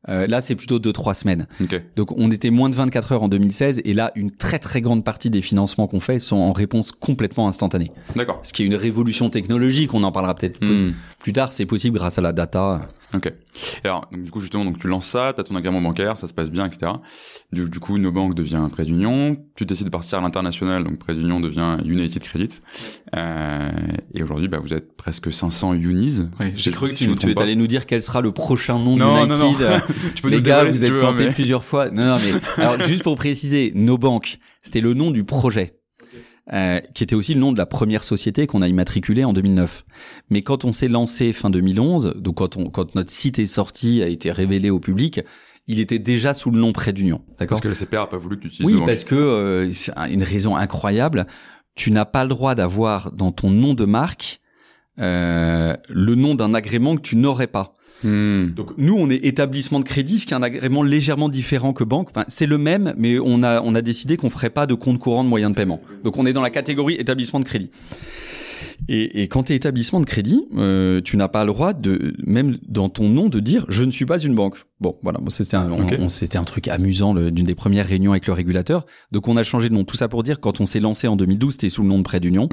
[0.09, 1.47] euh, là, c'est plutôt deux trois semaines.
[1.61, 1.81] Ok.
[1.95, 5.03] Donc, on était moins de 24 heures en 2016, et là, une très très grande
[5.03, 7.91] partie des financements qu'on fait sont en réponse complètement instantanée.
[8.15, 8.39] D'accord.
[8.43, 10.93] Ce qui est une révolution technologique, on en parlera peut-être plus, Hmm.
[11.19, 12.87] plus tard, c'est possible grâce à la data.
[13.15, 13.31] Ok.
[13.83, 16.33] Alors, donc, du coup, justement, donc tu lances ça, t'as ton agrément bancaire, ça se
[16.33, 16.91] passe bien, etc.
[17.51, 19.37] Du, du coup, nos banques devient Prêt d'Union.
[19.55, 22.59] Tu décides de partir à l'international, donc Prêt d'Union devient United Credit.
[23.15, 23.69] Euh,
[24.13, 26.23] et aujourd'hui, bah, vous êtes presque 500 Unis.
[26.53, 28.97] J'ai cru que Si tu, tu es allé nous dire quel sera le prochain nom
[28.97, 29.37] Non, d'United.
[29.43, 29.61] non, non.
[29.61, 29.79] euh,
[30.15, 31.89] tu peux les gars, vous si êtes tu plantés mais- plusieurs fois.
[31.91, 32.17] Non, non,
[32.57, 35.75] mais alors juste pour préciser, nos banques, c'était le nom du projet,
[36.53, 39.83] euh, qui était aussi le nom de la première société qu'on a immatriculée en 2009.
[40.29, 44.03] Mais quand on s'est lancé fin 2011, donc quand on, quand notre site est sorti,
[44.03, 45.21] a été révélé au public,
[45.67, 47.21] il était déjà sous le nom Prêt d'Union.
[47.39, 49.71] D'accord Parce que le CPR a pas voulu que tu utilises Oui, parce que euh,
[49.71, 51.25] c'est une raison incroyable.
[51.73, 54.39] Tu n'as pas le droit d'avoir dans ton nom de marque
[54.99, 57.73] euh, le nom d'un agrément que tu n'aurais pas.
[58.05, 58.53] Hmm.
[58.55, 61.83] Donc nous, on est établissement de crédit, ce qui est un agrément légèrement différent que
[61.83, 62.09] banque.
[62.11, 64.99] Enfin, c'est le même, mais on a on a décidé qu'on ferait pas de compte
[64.99, 65.81] courant de moyens de paiement.
[66.03, 67.71] Donc on est dans la catégorie établissement de crédit.
[68.87, 72.13] Et, et quand tu es établissement de crédit, euh, tu n'as pas le droit de,
[72.25, 74.57] même dans ton nom, de dire je ne suis pas une banque.
[74.81, 75.69] Bon, voilà, bon, c'était un,
[76.03, 78.85] on- c'était un truc amusant d'une des premières réunions avec le régulateur.
[79.11, 79.83] Donc on a changé de nom.
[79.85, 82.03] Tout ça pour dire quand on s'est lancé en 2012, c'était sous le nom de
[82.03, 82.47] Prêt d'Union.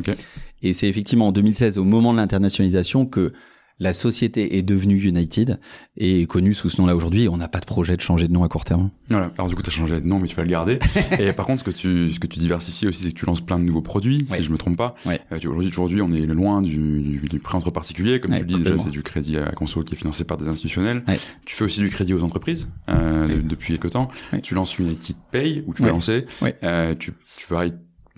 [0.63, 3.33] Et c'est effectivement en 2016, au moment de l'internationalisation, que
[3.79, 5.59] la société est devenue United
[5.97, 7.29] et est connue sous ce nom-là aujourd'hui.
[7.29, 8.91] On n'a pas de projet de changer de nom à court terme.
[9.09, 9.33] Voilà.
[9.37, 10.79] Alors du coup, t'as changé de nom, mais tu vas le garder.
[11.19, 13.41] et par contre, ce que tu, ce que tu diversifies aussi, c'est que tu lances
[13.41, 14.39] plein de nouveaux produits, Ouais.
[14.39, 14.95] si je me trompe pas.
[15.07, 15.21] Ouais.
[15.33, 18.21] Euh, tu- aujourd'hui, aujourd'hui, on est loin du, du, du prêt entre particuliers.
[18.21, 20.37] Comme Ouais, tu le dis, déjà, c'est du crédit à conso qui est financé par
[20.37, 21.03] des institutionnels.
[21.47, 24.09] Tu fais aussi du crédit aux entreprises euh, depuis quelque temps.
[24.43, 26.27] Tu lances United Pay, où tu lancé.
[26.41, 26.57] Ouais.
[26.63, 27.67] Euh, tu, tu vas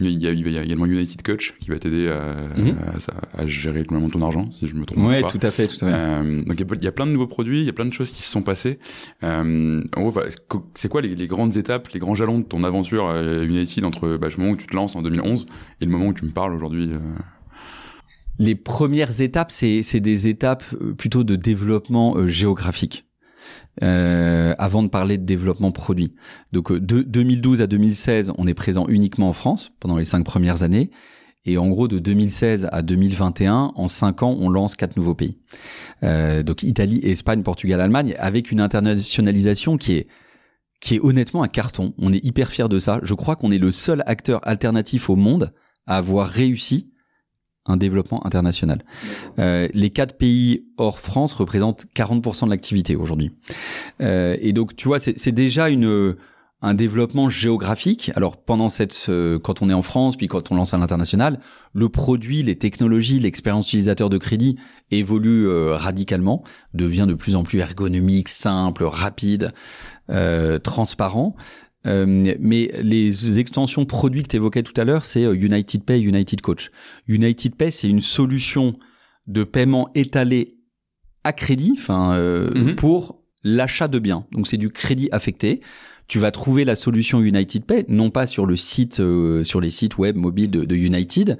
[0.01, 2.77] il y, a, il y a également United Coach qui va t'aider à, Mhm.
[3.37, 5.29] à, à gérer globalement ton argent, si je me trompe Ouais, pas.
[5.31, 5.95] tout à fait, tout à fait.
[5.95, 7.73] Euh, donc il y a- il y, a plein de nouveaux produits, il y a
[7.73, 8.79] plein de choses qui se sont passées.
[9.23, 10.21] Euh, en gros,
[10.75, 14.17] c'est quoi les, les grandes étapes, les grands jalons de ton aventure euh, United entre
[14.17, 15.47] bah, le moment où tu te lances en 2011
[15.81, 16.99] et le moment où tu me parles aujourd'hui euh,
[18.41, 20.65] Les premières étapes, c'est c'est des étapes
[20.99, 23.07] plutôt de développement euh, géographique.
[23.83, 26.15] Euh, avant de parler de développement produit.
[26.53, 30.25] Donc euh, de 2012 à 2016, on est présent uniquement en France pendant les cinq
[30.25, 30.91] premières années.
[31.45, 35.39] Et en gros, de 2016 à 2021, en cinq ans, on lance quatre nouveaux pays.
[36.05, 40.07] Euh, donc Italie, Espagne, Portugal, Allemagne, avec une internationalisation qui est
[40.81, 41.95] qui est honnêtement un carton.
[41.99, 43.01] On est hyper fiers de ça.
[43.03, 45.53] Je crois qu'on est le seul acteur alternatif au monde
[45.87, 46.93] à avoir réussi
[47.66, 48.85] un développement international.
[49.38, 53.33] Euh, les quatre pays hors France représentent 40% de l'activité aujourd'hui.
[54.03, 56.16] Euh, et donc, tu vois, c'est déjà une
[56.64, 58.11] un développement géographique.
[58.16, 61.38] Alors pendant cette, euh, quand on est en France, puis quand on lance à l'international,
[61.74, 64.57] le produit, les technologies, l'expérience utilisateur de crédit
[64.90, 69.53] évolue euh, radicalement, devient de plus en plus ergonomique, simple, rapide,
[70.09, 71.37] euh, transparent.
[71.87, 76.01] Euh, mais les extensions produits que tu évoquais tout à l'heure, c'est euh, United Pay,
[76.01, 76.70] United Coach.
[77.09, 78.79] United Pay, c'est une solution
[79.27, 80.57] de paiement étalé
[81.25, 82.77] à crédit, enfin euh, Mhm.
[82.77, 84.27] pour l'achat de biens.
[84.33, 85.61] Donc c'est du crédit affecté.
[86.09, 89.70] Tu vas trouver la solution United Pay, non pas sur le site, euh, sur les
[89.70, 91.38] sites web mobiles de, de United,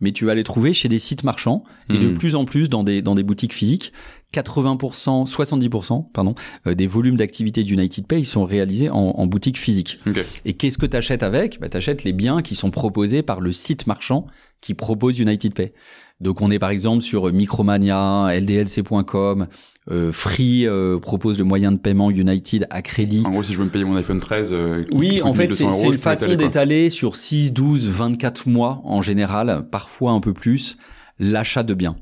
[0.00, 2.18] mais tu vas les trouver chez des sites marchands et de Mhm.
[2.18, 3.92] plus en plus dans des dans des boutiques physiques.
[4.34, 6.34] 80%, 70% pardon,
[6.66, 10.00] euh, des volumes d'activité d'United Pay ils sont réalisés en, en boutique physique.
[10.06, 10.24] Ok.
[10.44, 11.60] Et qu'est-ce que tu achètes avec?
[11.60, 14.26] Bah, Tu achètes les biens qui sont proposés par le site marchand
[14.60, 15.72] qui propose United Pay.
[16.20, 19.46] Donc on est par exemple sur Micromania, LDLC.com,
[19.90, 23.22] euh, Free euh, propose le moyen de paiement United à crédit.
[23.26, 25.70] En gros, si je veux me payer mon iPhone 13, euh, Oui, en fait, 1200
[25.70, 30.78] c'est une façon d'étaler sur 6, 12, 24 mois en général, parfois un peu plus,
[31.18, 31.96] l'achat de biens.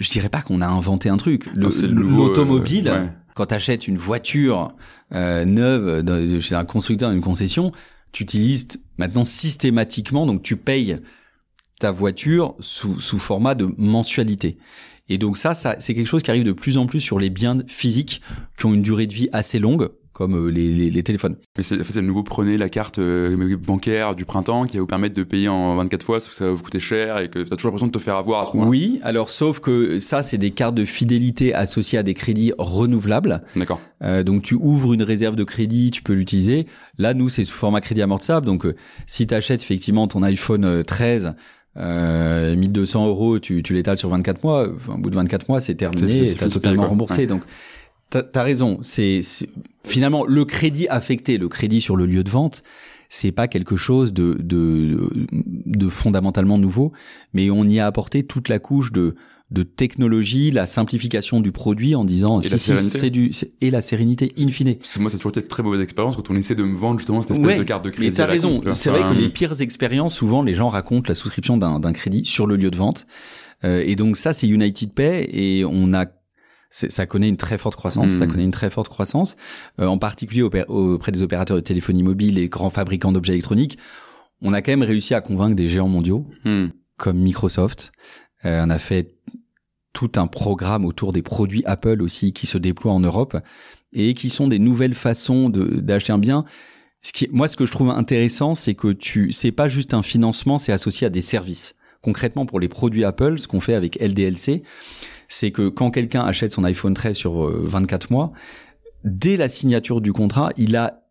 [0.00, 1.48] Je dirais pas qu'on a inventé un truc.
[2.16, 3.08] L'automobile, euh, ouais.
[3.34, 4.72] quand tu achètes une voiture
[5.12, 7.70] euh, neuve de- chez un constructeur, une concession,
[8.12, 8.66] tu utilises
[8.98, 10.98] maintenant systématiquement, donc tu payes
[11.78, 14.58] ta voiture sous, sous format de mensualité.
[15.08, 17.30] Et donc ça, ça c'est quelque chose qui arrive de plus en plus sur les
[17.30, 18.20] biens physiques
[18.58, 21.36] qui ont une durée de vie assez longue, comme euh, les, les, les téléphones.
[21.56, 25.16] Mais c'est, le nouveau prenez la carte euh, bancaire du printemps qui va vous permettre
[25.16, 27.56] de payer en 24 fois, sauf que ça va vous coûter cher et que t'as
[27.56, 30.36] toujours l'impression de te faire avoir à ce moment Oui, alors sauf que ça, c'est
[30.36, 33.42] des cartes de fidélité associées à des crédits renouvelables.
[33.56, 33.80] D'accord.
[34.02, 36.66] Euh, donc tu ouvres une réserve de crédit, tu peux l'utiliser.
[36.98, 38.44] Là, nous, c'est sous format crédit amortissable.
[38.44, 41.34] Donc euh, si tu achètes effectivement ton iPhone euh, 13,
[41.76, 44.68] euh, 1200 euros, tu, tu l'étales sur 24 mois.
[44.74, 47.22] Enfin, au bout de 24 mois, c'est terminé c'est totalement remboursé.
[47.22, 47.26] Ouais.
[47.26, 47.42] Donc
[48.10, 48.78] t'as as raison.
[48.82, 49.20] C'est
[49.84, 52.62] finalement le crédit affecté, le crédit sur le lieu de vente.
[53.08, 56.92] C'est pas quelque chose de, de de fondamentalement nouveau,
[57.32, 59.16] mais on y a apporté toute la couche de
[59.50, 63.70] de technologie, la simplification du produit en disant Et si, la si, c'est du et
[63.70, 64.76] la sérénité in fine.
[65.00, 67.32] Moi, c'est toujours été très mauvaise expérience quand on essaie de me vendre justement cette
[67.32, 68.10] espèce Ouais, de carte de crédit.
[68.10, 68.62] Mais t'as raison.
[68.74, 72.46] C'est vrai que les pires expériences, souvent, les gens racontent la souscription d'un crédit sur
[72.46, 73.06] le lieu de vente.
[73.64, 76.06] Euh, et donc ça, c'est United Pay et on a
[76.70, 79.36] ça connaît une très forte croissance, ça connaît une très forte croissance,
[79.80, 83.76] euh, en particulier auprès, des opérateurs de téléphonie mobile et grands fabricants d'objets électroniques.
[84.40, 86.68] On a quand même réussi à convaincre des géants mondiaux hmm.
[86.96, 87.92] comme Microsoft.
[88.44, 89.16] Euh, on a fait
[89.92, 93.36] tout un programme autour des produits Apple aussi qui se déploient en Europe
[93.92, 96.44] et qui sont des nouvelles façons d'acheter un bien.
[97.02, 100.02] Ce qui, moi, ce que je trouve intéressant, c'est que tu, c'est pas juste un
[100.02, 101.74] financement, c'est associé à des services.
[102.02, 104.62] Concrètement, pour les produits Apple, ce qu'on fait avec LDLC,
[105.30, 108.32] c'est que quand quelqu'un achète son iPhone 13 sur euh, 24 mois,
[109.04, 111.04] dès la signature du contrat, il a,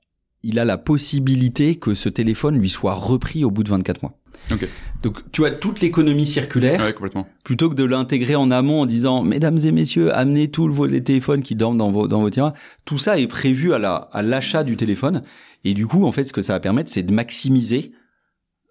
[0.43, 4.13] il a la possibilité que ce téléphone lui soit repris au bout de 24 mois.
[4.51, 4.67] Ok.
[5.03, 7.25] Donc, tu as toute l'économie circulaire Ouais, complètement.
[7.43, 11.41] plutôt que de l'intégrer en amont en disant mesdames et messieurs amenez tous les téléphones
[11.41, 12.53] qui dorment dans vos dans vos tiroirs
[12.83, 15.21] tout ça est prévu à la à l'achat du téléphone
[15.63, 17.91] et du coup en fait ce que ça va permettre c'est de maximiser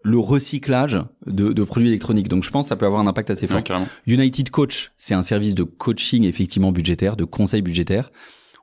[0.03, 2.29] le recyclage de, de, produits électroniques.
[2.29, 3.63] Donc je pense que ça peut avoir un impact assez fort.
[4.07, 8.11] United Coach, c'est un service de coaching effectivement budgétaire, de conseil budgétaire.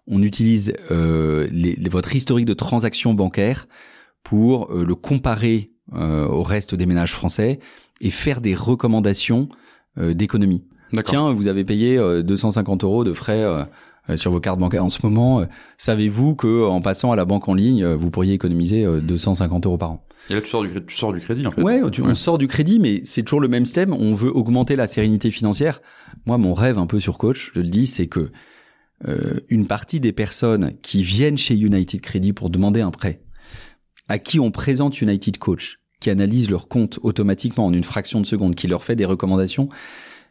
[0.08, 3.67] On utilise euh, les, votre historique de transactions bancaires
[4.26, 7.60] pour euh, le comparer euh, au reste des ménages français
[8.02, 9.48] et faire des recommandations
[9.98, 10.65] euh, d'économie.
[11.04, 13.43] Tiens, vous avez payé 250 euros de frais
[14.15, 15.43] sur vos cartes bancaires en ce moment.
[15.78, 19.91] Savez-vous que en passant à la banque en ligne, vous pourriez économiser 250 euros par
[19.91, 20.06] an?
[20.29, 21.61] Et là, tu sors du, tu sors du crédit, en fait.
[21.61, 23.93] Ouais, on sort du crédit, mais c'est toujours le même système.
[23.93, 25.81] On veut augmenter la sérénité financière.
[26.25, 28.31] Moi, mon rêve un peu sur coach, je le dis, c'est que
[29.07, 33.21] euh, une partie des personnes qui viennent chez United Credit pour demander un prêt,
[34.07, 38.25] à qui on présente United Coach, qui analyse leur compte automatiquement en une fraction de
[38.25, 39.69] seconde, qui leur fait des recommandations,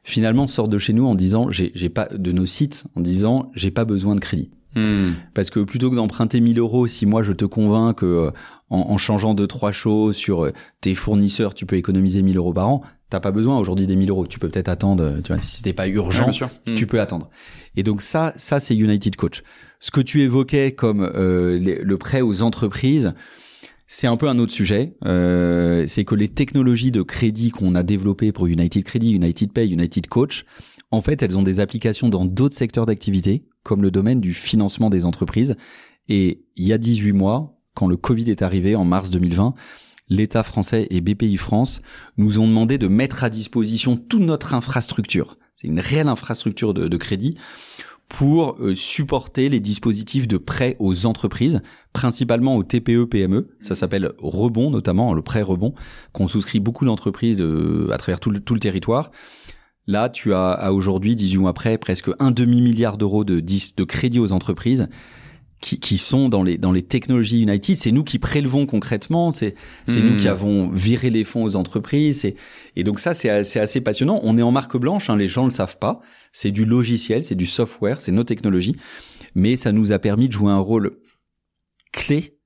[0.02, 3.70] finalement sortent de chez nous en disant, j'ai pas de nos sites, en disant, j'ai
[3.70, 4.50] pas besoin de crédit.
[4.74, 5.12] Hmm.
[5.34, 8.30] Parce que plutôt que d'emprunter 1000 euros, si moi je te convainc que euh,
[8.70, 12.68] en, changeant deux trois choses sur euh, tes fournisseurs, tu peux économiser 1000 euros par
[12.68, 14.26] an, t'as pas besoin aujourd'hui des 1000 euros.
[14.26, 15.20] Tu peux peut-être attendre.
[15.22, 16.30] Tu vois, si c'était pas urgent,
[16.66, 16.74] hmm.
[16.74, 17.30] tu peux attendre.
[17.76, 19.42] Et donc ça, ça c'est United Coach.
[19.80, 23.14] Ce que tu évoquais comme euh, le prêt aux entreprises,
[23.86, 24.96] c'est un peu un autre sujet.
[25.04, 29.68] Euh, c'est que les technologies de crédit qu'on a développées pour United Credit, United Pay,
[29.68, 30.44] United Coach,
[30.94, 34.90] en fait, elles ont des applications dans d'autres secteurs d'activité, comme le domaine du financement
[34.90, 35.56] des entreprises.
[36.08, 39.54] Et il y a 18 mois, quand le Covid est arrivé en mars 2020,
[40.08, 41.82] l'État français et BPI France
[42.16, 45.38] nous ont demandé de mettre à disposition toute notre infrastructure.
[45.56, 47.36] C'est une réelle infrastructure de, crédit
[48.08, 51.60] pour euh, supporter les dispositifs de prêt aux entreprises,
[51.94, 53.48] principalement aux TPE PME.
[53.60, 55.74] Ça s'appelle Rebond notamment, le prêt Rebond,
[56.12, 57.42] qu'on souscrit beaucoup d'entreprises
[57.90, 59.10] à travers tout le territoire.
[59.86, 64.18] Là, tu as à aujourd'hui, 18 mois après, presque un demi-milliard d'euros de, de crédit
[64.18, 64.88] aux entreprises
[65.60, 67.76] qui, qui, sont dans les, dans les technologies United.
[67.76, 69.54] C'est nous qui prélevons concrètement, c'est
[69.88, 70.30] nous qui hmm.
[70.30, 72.24] avons viré les fonds aux entreprises.
[72.24, 72.36] Et,
[72.76, 74.20] et donc ça, c'est assez, assez passionnant.
[74.22, 76.00] On est en marque blanche, hein, les gens ne le savent pas.
[76.32, 78.76] C'est du logiciel, c'est du software, c'est nos technologies.
[79.34, 80.98] Mais ça nous a permis de jouer un rôle
[81.92, 82.38] clé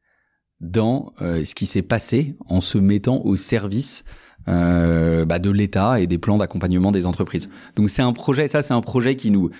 [0.61, 4.05] dans euh, ce qui s'est passé en se mettant au service
[4.49, 7.51] euh, bah, de l'État et des plans d'accompagnement des entreprises.
[7.77, 9.51] Donc c'est un projet, ça c'est un projet qui nous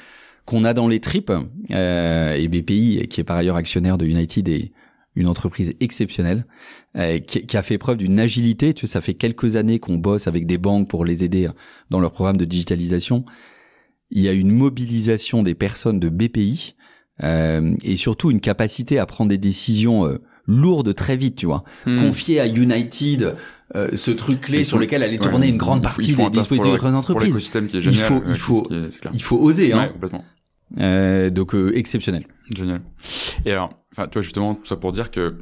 [0.45, 1.33] qu'on a dans les tripes
[1.71, 4.73] euh, et BPI qui est par ailleurs actionnaire de United est
[5.15, 6.47] une entreprise exceptionnelle
[6.97, 8.73] euh, qui, qui, a fait preuve d'une agilité.
[8.73, 11.49] Tu sais, ça fait quelques années qu'on bosse avec des banques pour les aider
[11.91, 13.25] dans leur programme de digitalisation.
[14.11, 16.77] Il y a une mobilisation des personnes de BPI
[17.23, 21.65] euh, et surtout une capacité à prendre des décisions euh, lourdes très vite, tu vois.
[21.85, 23.37] Confier à United
[23.75, 27.51] euh, ce truc clé sur lequel allait tourner une grande partie des dispositifs des entreprises.
[27.51, 28.69] Qui est génial, il faut, il faut,
[29.13, 29.73] il faut oser.
[29.73, 29.91] Hein.
[29.93, 30.25] complètement.
[30.81, 32.27] Euh, donc euh, exceptionnel.
[32.55, 32.83] Génial.
[33.45, 35.39] Et alors, enfin, toi justement, tout ça pour dire que,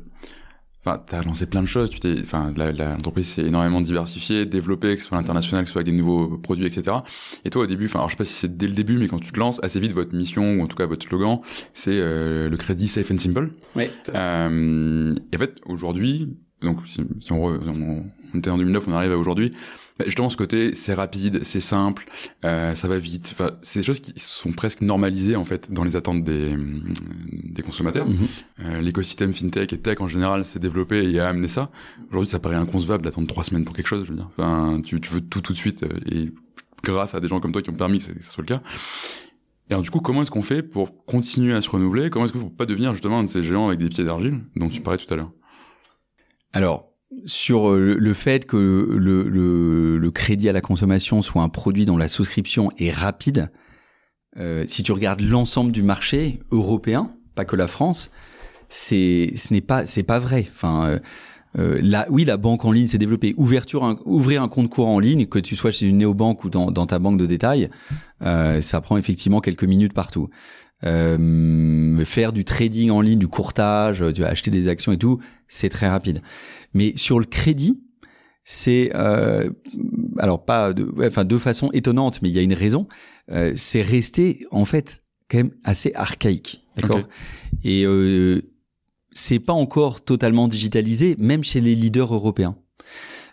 [0.84, 1.90] enfin, t'as lancé plein de choses.
[1.90, 5.72] Tu t'es, enfin, l'entreprise s'est énormément diversifiée, développée, que ce soit à l'international, que ce
[5.72, 6.98] soit avec des nouveaux produits, etc.
[7.44, 9.08] Et toi, au début, enfin, alors je sais pas si c'est dès le début, mais
[9.08, 11.40] quand tu te lances, assez vite, votre mission ou en tout cas votre slogan,
[11.74, 13.50] c'est euh, le crédit safe and simple.
[13.74, 13.84] Oui.
[14.14, 16.36] Euh, et en fait, aujourd'hui,
[16.66, 19.52] donc si, si on, on, on, était en 2009, on arrive à aujourd'hui.
[19.98, 22.06] Bah, justement, ce côté, c'est rapide, c'est simple,
[22.44, 23.30] euh, ça va vite.
[23.32, 26.54] Enfin, c'est des choses qui sont presque normalisées en fait dans les attentes des,
[27.44, 28.06] des consommateurs.
[28.06, 28.26] Mhm.
[28.60, 31.70] euh, L'écosystème fintech et tech en général s'est développé et a amené ça.
[32.10, 34.04] Aujourd'hui, ça paraît inconcevable d'attendre trois semaines pour quelque chose.
[34.04, 36.30] Je veux dire, enfin, tu, tu veux tout tout de suite euh, et
[36.82, 38.62] grâce à des gens comme toi qui ont permis que ça soit le cas.
[39.68, 42.10] Et alors du coup, comment est-ce qu'on fait pour continuer à se renouveler?
[42.10, 44.40] Comment est-ce qu'on ne pas devenir justement un de ces géants avec des pieds d'argile
[44.54, 45.32] dont tu parlais tout à l'heure?
[46.52, 46.92] Alors,
[47.24, 51.84] sur euh, le fait que le, le, le, crédit à la consommation soit un produit
[51.84, 53.50] dont la souscription est rapide,
[54.38, 58.10] euh, si tu regardes l'ensemble du marché européen, pas que la France,
[58.68, 60.46] c'est ce n'est pas c'est pas vrai.
[60.52, 60.98] Enfin, euh,
[61.58, 63.34] euh là, oui, la banque en ligne s'est développée.
[63.36, 66.70] Ouverture, ouvrir un compte courant en ligne, que tu sois chez une néobanque ou dans,
[66.70, 67.70] dans ta banque de détail,
[68.22, 70.28] euh, ça prend effectivement quelques minutes partout.
[70.84, 75.20] Euh, faire du trading en ligne, du courtage, tu vas acheter des actions et tout,
[75.48, 76.20] c'est très rapide.
[76.74, 77.80] Mais sur le crédit,
[78.44, 79.50] c'est euh,
[80.18, 82.86] alors pas de, enfin de façon étonnante, mais il y a une raison.
[83.30, 87.02] Euh, c'est resté en fait quand même assez archaïque, d'accord?
[87.64, 88.42] Et euh,
[89.10, 92.56] c'est pas encore totalement digitalisé, même chez les leaders européens.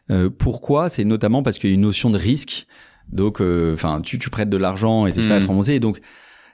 [0.09, 0.89] Euh, pourquoi?
[0.89, 2.65] C'est notamment parce qu'il y a une notion de risque.
[3.11, 5.41] Donc, euh, enfin, tu, tu prêtes de l'argent et t'espères mmh.
[5.41, 5.79] être remboursé.
[5.79, 5.99] donc,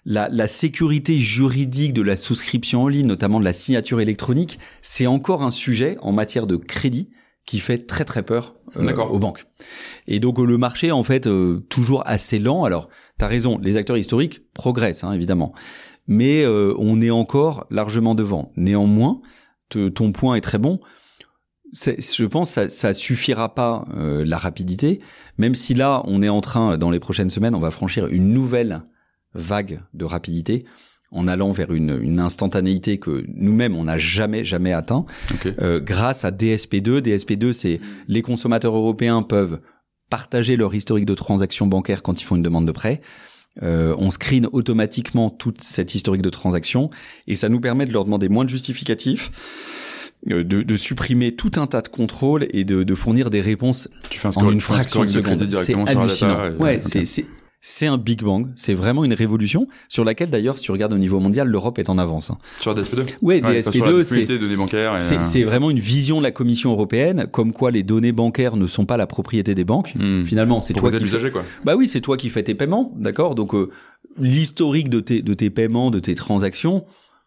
[0.09, 5.05] la, la, sécurité juridique de la souscription en ligne, notamment de la signature électronique, c'est
[5.05, 7.09] encore un sujet en matière de crédit
[7.45, 9.45] qui fait très très peur euh, aux banques.
[10.07, 12.63] Et donc le marché en fait euh, toujours assez lent.
[12.63, 15.53] Alors tu as raison, les acteurs historiques progressent hein, évidemment,
[16.07, 18.51] mais euh, on est encore largement devant.
[18.55, 19.21] Néanmoins,
[19.69, 20.79] ton point est très bon.
[21.71, 25.01] je pense ça ça suffira pas euh, la rapidité,
[25.37, 28.33] même si là on est en train dans les prochaines semaines on va franchir une
[28.33, 28.81] nouvelle
[29.33, 30.65] vague de rapidité
[31.11, 35.05] en allant vers une, une instantanéité que nous-mêmes on n'a jamais jamais atteint
[35.59, 36.99] euh, grâce à DSP2.
[37.01, 39.59] DSP2 c'est les consommateurs européens peuvent
[40.09, 43.01] partager leur historique de transactions bancaires quand ils font une demande de prêt.
[43.63, 46.89] Euh, on screen automatiquement toute cette historique de transactions
[47.27, 49.31] et ça nous permet de leur demander moins de justificatifs
[50.29, 53.89] euh, de, de, supprimer tout un tas de contrôles et de, de fournir des réponses
[54.09, 55.43] tu fais un en une fraction de seconde.
[55.55, 56.51] C'est hallucinant.
[56.59, 57.25] ouais, c'est
[57.61, 60.97] c'est un Big Bang, c'est vraiment une révolution sur laquelle d'ailleurs, si tu regardes au
[60.97, 62.31] niveau mondial, l'Europe est en avance.
[62.59, 64.03] Sur DSP2 Oui, DSP2,
[64.99, 68.67] c'est c'est vraiment une vision de la Commission européenne, comme quoi les données bancaires ne
[68.67, 69.93] sont pas la propriété des banques.
[69.95, 70.23] Hmm.
[70.23, 71.43] Finalement, c'est toi qui quoi.
[71.65, 73.35] Bah oui, c'est toi qui fais tes paiements, d'accord?
[73.35, 73.69] Donc euh,
[74.17, 76.85] l'historique de tes de tes paiements, de tes transactions,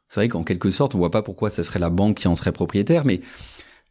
[0.09, 2.35] c'est vrai qu'en quelque sorte, on voit pas pourquoi ce serait la banque qui en
[2.35, 3.21] serait propriétaire, mais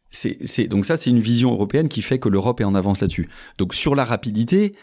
[0.08, 3.00] c'est, c'est, donc ça, c'est une vision européenne qui fait que l'Europe est en avance
[3.00, 3.28] là-dessus.
[3.58, 4.74] Donc sur la rapidité,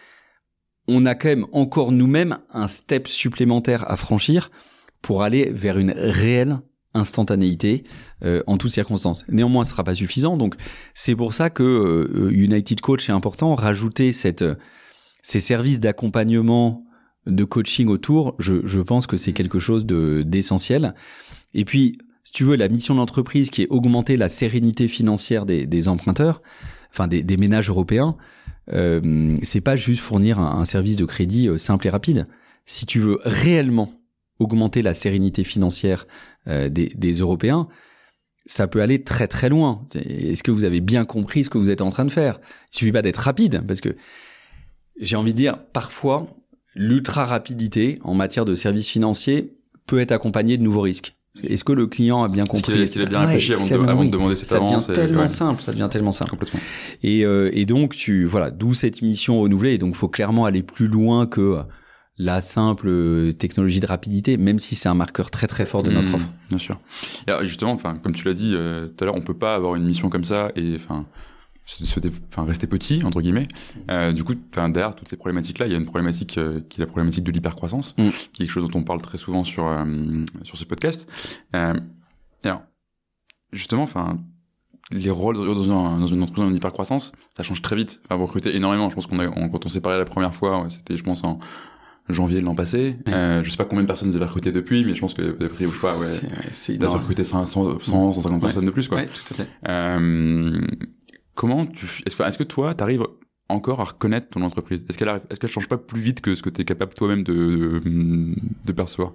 [0.90, 4.52] on a quand même encore nous-mêmes un step supplémentaire à franchir
[5.02, 6.60] pour aller vers une réelle
[6.94, 7.84] instantanéité
[8.24, 9.24] euh, en toutes circonstances.
[9.30, 10.36] Néanmoins, ce sera pas suffisant.
[10.36, 10.56] Donc
[10.94, 13.56] c'est pour ça que euh, United Coach est important.
[13.56, 14.44] Rajouter cette,
[15.22, 16.84] ces services d'accompagnement
[17.28, 20.96] de coaching autour, je, pense que c'est quelque chose de d'essentiel.
[21.54, 25.46] Et puis, si tu veux, la mission de l'entreprise qui est augmenter la sérénité financière
[25.46, 26.42] des, emprunteurs,
[26.92, 28.18] enfin des ménages européens,
[28.74, 32.28] euh, c'est pas juste fournir un, service de crédit euh, simple et rapide.
[32.66, 33.94] Si tu veux réellement
[34.40, 36.08] augmenter la sérénité financière
[36.48, 37.68] euh, des, des Européens,
[38.46, 39.86] ça peut aller très très loin.
[39.96, 42.40] Est-ce que vous avez bien compris ce que vous êtes en train de faire?
[42.74, 43.96] Il suffit pas d'être rapide, parce que
[45.00, 46.28] j'ai envie de dire, parfois,
[46.76, 49.56] l'ultra rapidité en matière de services financiers
[49.86, 51.14] peut être accompagnée de nouveaux risques.
[51.44, 54.06] Est-ce que le client a bien compris Est-ce qu'il a, bien réfléchi avant, de, avant
[54.06, 56.32] de demander cette ça avance devient tellement simple, ça devient tellement simple.
[56.32, 56.60] Complètement.
[57.04, 59.74] Et, euh, et donc tu voilà, d'où cette mission renouvelée.
[59.74, 61.60] Et donc faut clairement aller plus loin que
[62.18, 66.10] la simple technologie de rapidité, même si c'est un marqueur très très fort de notre
[66.10, 66.30] mmh, offre.
[66.50, 66.80] Bien sûr.
[67.28, 69.76] Et justement, enfin comme tu l'as dit euh, tout à l'heure, on peut pas avoir
[69.76, 71.06] une mission comme ça et enfin
[72.28, 73.48] enfin rester petit entre guillemets.
[73.90, 76.84] Euh, du coup, derrière toutes ces problématiques-là, il y a une problématique euh, qui est
[76.84, 78.10] la problématique de l'hypercroissance, mm.
[78.10, 79.86] qui est quelque chose dont on parle très souvent sur euh,
[80.44, 81.08] sur ce podcast.
[81.56, 81.80] Euh,
[82.44, 82.62] alors,
[83.52, 84.18] justement, enfin
[84.92, 88.02] les rôles dans une, dans une entreprise en hypercroissance, ça change très vite.
[88.06, 88.90] Enfin, vous recrutez énormément.
[88.90, 91.40] Je pense qu'on a quand on s'est parlé la première fois, c'était je pense en
[92.10, 92.98] janvier de l'an passé.
[93.08, 95.22] Euh, je sais pas combien de personnes vous avez recruté depuis, mais je pense que
[95.22, 97.80] vous avez pris, je sais pas, ouais, c'est, avez recruté 100, 100,
[98.12, 99.00] 150 personnes de plus, quoi.
[99.00, 99.48] Ouais, tout à fait.
[99.68, 100.60] Euh,
[101.36, 103.04] comment tu est-ce que toi tu arrives
[103.50, 104.86] encore à reconnaître ton entreprise?
[104.90, 107.24] Est-ce qu'elle est-ce qu'elle change pas plus vite que ce que tu es capable toi-même
[107.24, 107.82] de,
[108.66, 109.14] de percevoir?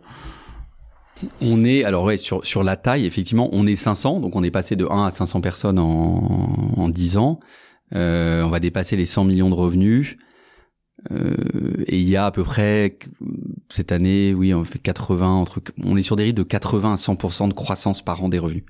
[1.40, 4.50] On est alors ouais sur sur la taille effectivement on est 500 donc on est
[4.50, 7.40] passé de 1 à 500 personnes en en 10 ans.
[7.94, 10.16] Euh, on va dépasser les 100 millions de revenus.
[11.10, 11.34] Euh,
[11.86, 12.98] et il y a à peu près
[13.68, 16.94] cette année oui on fait 80 entre on est sur des rythmes de 80 à
[16.94, 18.64] 100% de croissance par an des revenus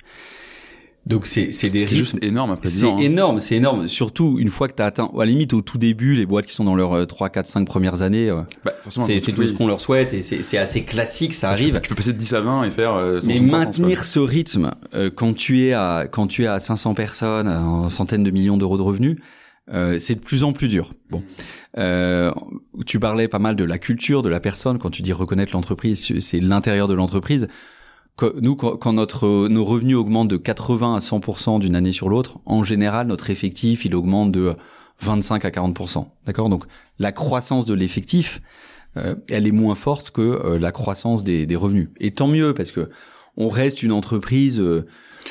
[1.06, 2.96] donc c'est c'est des rythmes juste énorme C'est hein.
[2.98, 3.86] énorme, c'est énorme.
[3.88, 6.46] Surtout une fois que tu as atteint, à la limite au tout début, les boîtes
[6.46, 9.52] qui sont dans leurs 3, 4, 5 premières années, euh, bah, c'est c'est tout ce
[9.52, 11.78] qu'on leur souhaite et c'est c'est assez classique, ça arrive.
[11.82, 12.94] Tu peux, passer de 10 à 20 et faire.
[12.94, 16.94] Euh, Mais maintenir ce rythme euh, quand tu es à quand tu es à 500
[16.94, 19.16] personnes, en centaines de millions d'euros de revenus.
[19.72, 20.92] Euh, c'est de plus en plus dur.
[21.08, 21.22] Bon,
[21.78, 22.30] euh,
[22.84, 26.12] tu parlais pas mal de la culture de la personne quand tu dis reconnaître l'entreprise,
[26.20, 27.48] c'est l'intérieur de l'entreprise
[28.40, 32.62] nous, quand, notre, nos revenus augmentent de 80 à 100% d'une année sur l'autre, en
[32.62, 34.54] général, notre effectif, il augmente de
[35.00, 36.06] 25 à 40%.
[36.26, 36.48] D'accord?
[36.48, 36.64] Donc,
[36.98, 38.40] la croissance de l'effectif,
[38.96, 41.88] euh, elle est moins forte que euh, la croissance des, des, revenus.
[41.98, 42.88] Et tant mieux, parce que
[43.36, 44.60] on reste une entreprise...
[44.60, 44.86] Euh,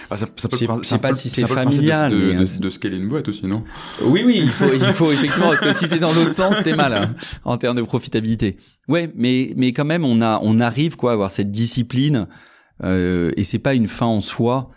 [0.09, 2.11] ah, ça, ça peut je sais, pas si c'est familial.
[2.11, 2.33] De, mais...
[2.33, 3.63] de, de, scaler une boîte aussi, non?
[4.01, 6.75] Oui, oui, il faut, il faut effectivement, parce que si c'est dans l'autre sens, t'es
[6.75, 7.15] mal hein,
[7.45, 8.57] en termes de profitabilité.
[8.87, 12.27] Ouais, mais mais quand même, on a, on arrive quoi à avoir cette discipline
[12.83, 14.69] et c'est pas une fin en soi.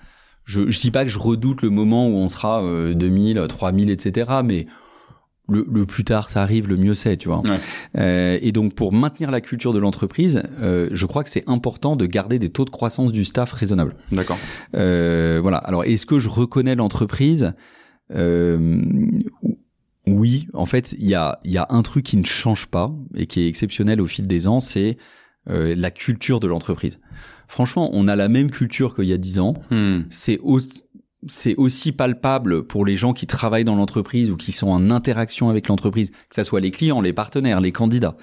[0.45, 3.90] Je, je dis pas que je redoute le moment où on sera euh, 2000, 3000,
[3.90, 4.31] etc.
[4.45, 4.66] Mais
[5.49, 7.40] le, le, plus tard ça arrive, le mieux c'est, tu vois.
[7.40, 7.59] Ouais.
[7.99, 11.97] Euh, et donc pour maintenir la culture de l'entreprise, euh, je crois que c'est important
[11.97, 13.97] de garder des taux de croissance du staff raisonnables.
[14.12, 14.38] D'accord.
[14.77, 15.59] Euh, voilà.
[15.59, 17.55] Alors est-ce que je reconnais l'entreprise?
[18.14, 18.87] Euh,
[20.07, 20.47] Oui.
[20.55, 23.40] En fait, il y a, y a un truc qui ne change pas et qui
[23.40, 24.97] est exceptionnel au fil des ans, c'est
[25.51, 27.01] euh, la culture de l'entreprise
[27.48, 29.54] franchement, on a la même culture qu'il y a dix ans.
[29.70, 30.02] Hmm.
[30.11, 30.38] C'est
[31.28, 35.49] c'est aussi palpable pour les gens qui travaillent dans l'entreprise ou qui sont en interaction
[35.49, 38.16] avec l'entreprise, que ce soit les clients, les partenaires, les candidats,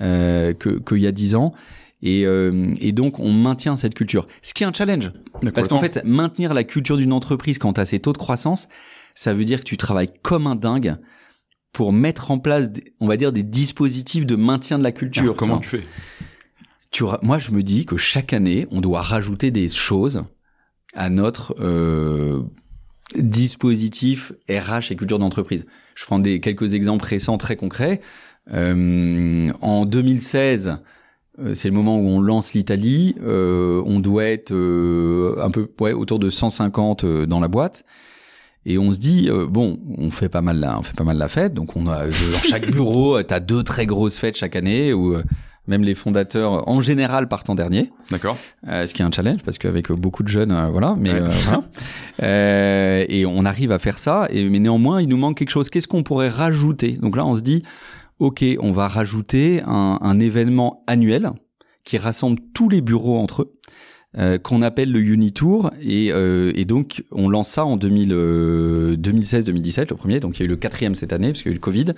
[0.00, 1.54] euh, qu'il y a dix ans.
[2.02, 4.26] Et, euh, et donc, on maintient cette culture.
[4.42, 5.12] Ce qui est un challenge.
[5.54, 8.68] Parce qu'en fait, maintenir la culture d'une entreprise quand as ces taux de croissance,
[9.14, 10.96] ça veut dire que tu travailles comme un dingue
[11.72, 12.68] pour mettre en place,
[13.00, 15.22] on va dire, des dispositifs de maintien de la culture.
[15.22, 15.80] Alors, comment tu fais?
[16.92, 20.24] Tu, Moi, je me dis que chaque année, on doit rajouter des choses
[20.94, 22.42] à notre euh,
[23.16, 25.66] dispositif RH et culture d'entreprise.
[25.94, 28.00] Je prends des quelques exemples récents très concrets.
[28.52, 30.82] Euh, en 2016,
[31.38, 33.16] euh, c'est le moment où on lance l'Italie.
[33.22, 37.84] Euh, on doit être euh, un peu ouais, autour de 150 euh, dans la boîte.
[38.64, 41.28] Et on se dit bon, on fait pas mal la, on fait pas mal la
[41.28, 41.52] fête.
[41.52, 45.16] Donc on a dans chaque bureau, t'as deux très grosses fêtes chaque année où
[45.66, 47.90] même les fondateurs en général partent en dernier.
[48.10, 48.36] D'accord.
[48.68, 50.96] Euh, ce qui est un challenge parce qu'avec beaucoup de jeunes, voilà.
[50.98, 51.62] Mais voilà.
[53.08, 54.26] et on arrive à faire ça.
[54.30, 55.70] Et mais néanmoins, il nous manque quelque chose.
[55.70, 56.92] Qu'est-ce qu'on pourrait rajouter?
[56.92, 57.62] Donc là, on se dit
[58.22, 61.30] ok, on va rajouter un, événement annuel
[61.84, 63.52] qui rassemble tous les bureaux entre eux.
[64.18, 69.84] Euh, qu'on appelle le Unitour et, euh, et donc on lance ça en 2016-2017 euh,
[69.88, 71.52] le premier donc il y a eu le quatrième cette année parce qu'il y a
[71.52, 71.94] eu le Covid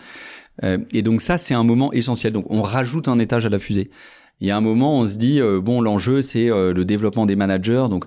[0.62, 3.90] et donc ça c'est un moment essentiel donc on rajoute un étage à la fusée
[4.40, 7.86] il y a un moment on se dit bon l'enjeu c'est le développement des managers
[7.90, 8.06] donc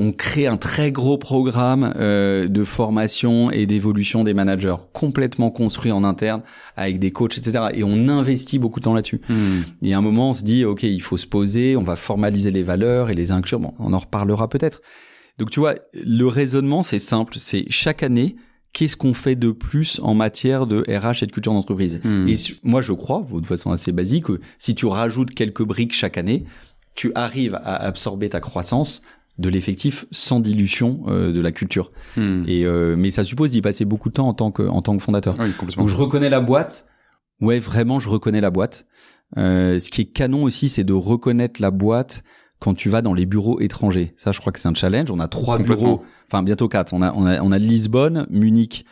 [0.00, 5.90] on crée un très gros programme euh, de formation et d'évolution des managers, complètement construit
[5.90, 6.42] en interne
[6.76, 7.64] avec des coachs, etc.
[7.74, 9.20] Et on investit beaucoup de temps là-dessus.
[9.82, 11.96] Il y a un moment, on se dit, ok, il faut se poser, on va
[11.96, 13.58] formaliser les valeurs et les inclure.
[13.58, 14.82] Bon, on en reparlera peut-être.
[15.36, 17.34] Donc tu vois, le raisonnement, c'est simple.
[17.38, 18.36] C'est chaque année,
[18.78, 22.00] qu'est-ce qu'on fait de plus en matière de RH et de culture d'entreprise?
[22.04, 22.28] Hmm.
[22.28, 26.16] Et moi, je crois, de façon assez basique, que si tu rajoutes quelques briques chaque
[26.16, 26.44] année,
[26.94, 29.02] tu arrives à absorber ta croissance
[29.36, 31.90] de l'effectif sans dilution euh, de la culture.
[32.16, 32.44] Hmm.
[32.46, 34.96] Et euh, mais ça suppose d'y passer beaucoup de temps en tant que en tant
[34.96, 35.36] que fondateur.
[35.40, 36.86] Oui, Donc je reconnais la boîte.
[37.40, 38.86] Ouais, vraiment, je reconnais la boîte.
[39.38, 42.22] Euh, ce qui est canon aussi, c'est de reconnaître la boîte
[42.58, 44.14] quand tu vas dans les bureaux étrangers.
[44.16, 45.10] Ça, je crois que c'est un challenge.
[45.10, 46.92] On a trois bureaux, enfin bientôt quatre.
[46.92, 48.84] On a on a on a Lisbonne, Munich,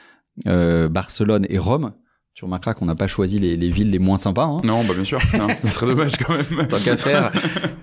[0.44, 1.92] Barcelone et Rome
[2.36, 4.44] tu remarqueras qu'on n'a pas choisi les, les, villes les moins sympas.
[4.44, 4.60] Hein.
[4.62, 6.68] Non, bah bien sûr, ce serait dommage quand même.
[6.68, 7.32] Tant qu'à faire.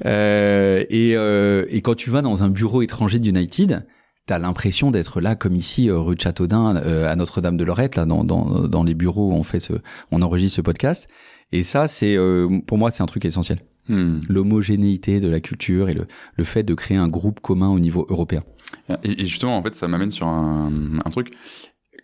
[0.05, 3.83] Euh, et, euh, et quand tu vas dans un bureau étranger d'United,
[4.27, 8.23] t'as l'impression d'être là comme ici euh, rue de Châteaudun euh, à Notre-Dame-de-Lorette, là dans,
[8.23, 9.73] dans, dans les bureaux où on fait ce,
[10.11, 11.07] on enregistre ce podcast.
[11.51, 13.59] Et ça, c'est euh, pour moi, c'est un truc essentiel.
[13.89, 14.19] Hmm.
[14.29, 18.05] L'homogénéité de la culture et le, le fait de créer un groupe commun au niveau
[18.09, 18.43] européen.
[19.03, 20.71] Et, et justement, en fait, ça m'amène sur un,
[21.03, 21.33] un truc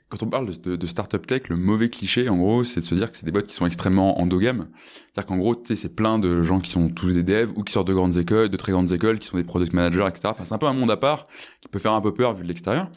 [0.10, 2.96] quand on parle de, de startup tech, le mauvais cliché, en gros, c'est de se
[2.96, 4.68] dire que c'est des boîtes qui sont extrêmement endogames.
[5.06, 7.64] C'est-à-dire qu'en gros, tu sais, c'est plein de gens qui sont tous des devs ou
[7.64, 10.22] qui sortent de grandes écoles, de très grandes écoles, qui sont des product managers, etc.
[10.26, 11.28] Enfin, c'est un peu un monde à part
[11.62, 12.90] qui peut faire un peu peur vu de l'extérieur.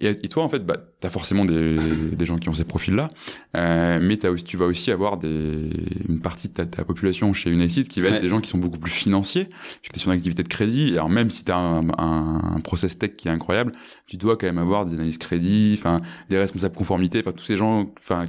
[0.00, 1.76] Et, et, toi, en fait, bah, t'as forcément des,
[2.12, 3.10] des gens qui ont ces profils-là,
[3.56, 5.70] euh, mais as aussi, tu vas aussi avoir des,
[6.08, 8.58] une partie de ta, ta population chez United qui va être des gens qui sont
[8.58, 9.48] beaucoup plus financiers,
[9.80, 10.88] puisque t'es sur une activité de crédit.
[10.88, 13.72] Et alors même si t'as un, un, un, process tech qui est incroyable,
[14.06, 17.56] tu dois quand même avoir des analyses crédit, enfin des responsables conformité, enfin tous ces
[17.56, 18.26] gens, enfin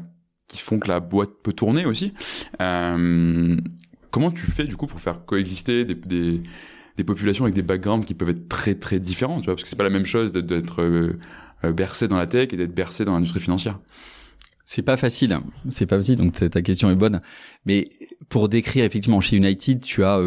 [0.48, 2.14] qui font que la boîte peut tourner aussi.
[2.62, 3.58] Euh,
[4.12, 6.44] comment tu fais du coup pour faire coexister des, des
[6.98, 9.70] des populations avec des backgrounds qui peuvent être très très différents, tu vois, parce que
[9.70, 11.20] c'est pas la même chose d'être euh,
[11.72, 13.80] bercé dans la tech et d'être bercé dans l'industrie financière.
[14.66, 15.38] C'est pas facile,
[15.70, 16.16] c'est pas facile.
[16.16, 17.22] Donc ta question est bonne,
[17.66, 17.90] mais
[18.30, 20.20] pour décrire effectivement chez United, tu as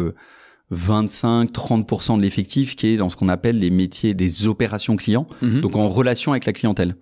[0.71, 5.59] 25-30% de l'effectif qui est dans ce qu'on appelle les métiers des opérations clients, mhm.
[5.59, 6.95] donc en relation avec la clientèle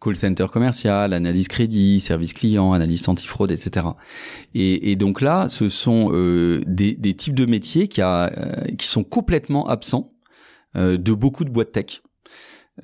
[0.00, 3.86] call center commercial, analyse crédit, service client, analyse antifraude, etc.
[4.54, 8.74] Et, et donc là, ce sont euh, des, des, types de métiers qui, a, euh,
[8.76, 10.12] qui sont complètement absents
[10.76, 12.02] euh, de beaucoup de boîtes tech.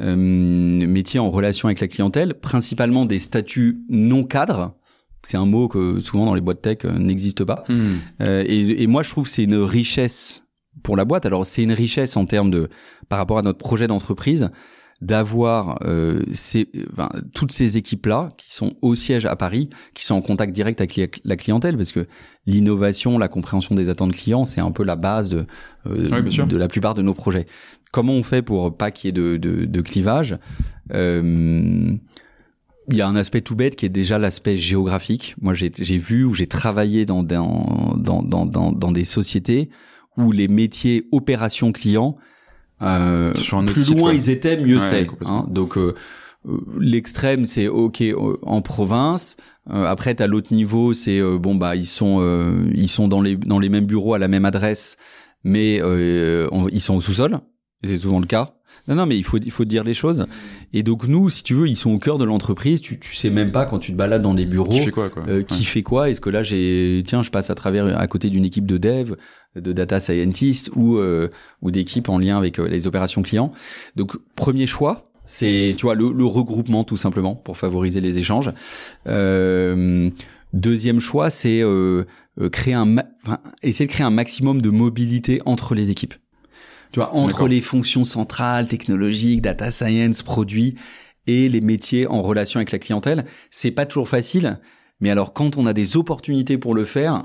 [0.00, 4.74] Euh, métiers en relation avec la clientèle, principalement des statuts non cadres.
[5.22, 7.64] C'est un mot que souvent dans les boîtes tech euh, n'existe pas.
[7.68, 7.96] Hmm.
[8.20, 10.44] Et, et moi, je trouve que c'est une richesse
[10.82, 11.26] pour la boîte.
[11.26, 12.68] Alors c'est une richesse en termes de
[13.08, 14.50] par rapport à notre projet d'entreprise
[15.00, 16.70] d'avoir euh, ces,
[17.34, 21.20] toutes ces équipes-là qui sont au siège à Paris, qui sont en contact direct avec
[21.24, 22.06] la clientèle, parce que
[22.46, 25.46] l'innovation, la compréhension des attentes clients, c'est un peu la base de,
[25.86, 27.44] euh, de la plupart de nos projets.
[27.94, 30.36] Comment on fait pour pas qu'il y ait de, de, de clivage
[30.92, 31.96] euh,
[32.90, 35.36] il y a un aspect tout bête qui est déjà l'aspect géographique.
[35.40, 39.70] Moi, j'ai vu ou j'ai travaillé dans, dans, dans, dans, dans des sociétés
[40.16, 42.18] où les métiers opération client
[42.82, 43.32] euh,
[43.68, 45.06] plus loin ils étaient, mieux c'est.
[45.24, 45.46] Hein.
[45.48, 45.94] Donc euh,
[46.48, 48.02] euh, l'extrême c'est ok
[48.42, 49.36] en province.
[49.70, 52.20] après à l'autre niveau c'est bon bah ils sont
[52.74, 54.96] ils sont dans les dans les mêmes bureaux à la même adresse,
[55.44, 57.40] mais ils sont au sous-sol.
[57.84, 58.54] Et c'est souvent le cas.
[58.88, 60.26] Non, non, mais il faut, il faut dire les choses.
[60.72, 62.80] Et donc nous, si tu veux, ils sont au cœur de l'entreprise.
[62.80, 64.70] Tu, tu sais même pas quand tu te balades dans des bureaux.
[64.70, 65.22] Qui fait quoi, quoi.
[65.28, 68.30] Euh, qui fait quoi Est-ce que là, j'ai, tiens, je passe à travers, à côté
[68.30, 69.14] d'une équipe de dev,
[69.54, 71.28] de data scientist ou euh,
[71.62, 73.52] ou d'équipes en lien avec euh, les opérations clients.
[73.96, 78.50] Donc premier choix, c'est, tu vois, le, le, regroupement tout simplement pour favoriser les échanges.
[79.06, 80.10] Euh,
[80.52, 82.04] deuxième choix, c'est euh,
[82.50, 86.14] créer un, enfin, essayer de créer un maximum de mobilité entre les équipes.
[86.94, 90.76] Tu vois, entre les fonctions centrales, technologiques, data science, produits
[91.26, 94.60] et les métiers en relation avec la clientèle, c'est pas toujours facile.
[95.00, 97.24] Mais alors, quand on a des opportunités pour le faire,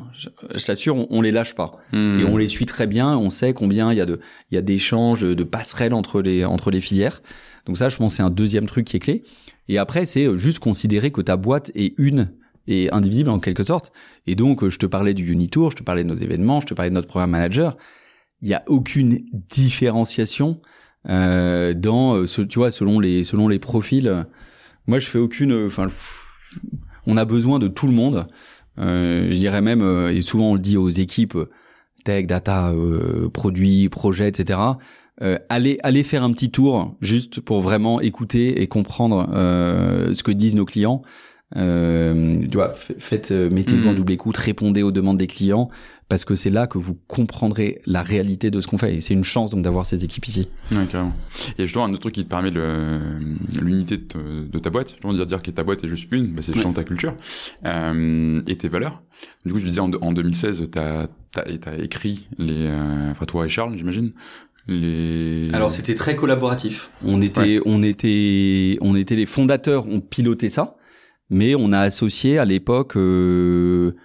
[0.55, 2.20] je, t'assure, on, on, les lâche pas hmm.
[2.20, 3.15] et on les suit très bien.
[3.15, 6.45] On sait combien il y a de, il y a d'échanges, de passerelles entre les
[6.45, 7.22] entre les filières.
[7.67, 9.24] Donc ça, je pense, c'est un deuxième truc qui est clé.
[9.67, 12.32] Et après, c'est juste considérer que ta boîte est une
[12.65, 13.91] et indivisible en quelque sorte.
[14.26, 16.74] Et donc, je te parlais du Unitour, je te parlais de nos événements, je te
[16.74, 17.78] parlais de notre programme manager
[18.41, 19.19] il y a aucune
[19.49, 20.61] différenciation
[21.07, 24.25] euh, dans euh, ce, tu vois selon les selon les profils.
[24.87, 25.65] Moi, je fais aucune.
[25.65, 25.87] Enfin,
[27.05, 28.27] on a besoin de tout le monde.
[28.79, 31.37] Euh, je dirais même, euh, et souvent on le dit aux équipes
[32.05, 34.59] tech, data, euh, produits, projets, etc.
[35.21, 40.31] Euh, allez, allez faire un petit tour juste pour vraiment écouter et comprendre ce que
[40.31, 41.01] disent nos clients.
[41.57, 43.95] Euh, tu vois, faites, mettez-vous en mmh.
[43.95, 45.69] double écoute, répondez aux demandes des clients,
[46.10, 48.95] parce que c'est là que vous comprendrez la réalité de ce qu'on fait.
[48.95, 50.49] Et c'est une chance donc d'avoir ces équipes ici.
[50.72, 51.14] Ouais, carrément.
[51.57, 52.51] Et justement, un autre truc qui te permet
[53.62, 56.34] l'unité de, de, ta boîte, je veux dire, dire que ta boîte est juste une,
[56.34, 57.14] bah c'est justement ta culture
[57.66, 59.03] euh, et tes valeurs.
[59.45, 62.66] Du coup, je disais, en, en 2016, t'as as, écrit les...
[62.68, 64.12] Euh, enfin, toi et Charles, j'imagine
[64.68, 65.49] les...
[65.53, 66.91] Alors c'était très collaboratif.
[67.03, 70.78] On était, on était, on était les fondateurs, on pilotait ça,
[71.30, 73.95] mais on a associé à l'époque euh,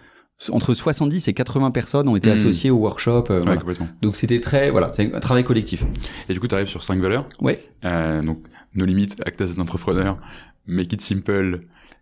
[0.50, 2.34] entre 70 et 80 personnes ont été hmm.
[2.34, 3.24] associées au workshop.
[3.30, 5.84] Euh, ouais, donc c'était très voilà, c'est un travail collectif.
[6.28, 7.28] Et du coup, tu arrives sur cinq valeurs.
[7.40, 7.64] Ouais.
[7.84, 8.38] Euh, donc
[8.74, 10.18] nos limites, actes d'entrepreneur,
[10.66, 11.60] make it simple,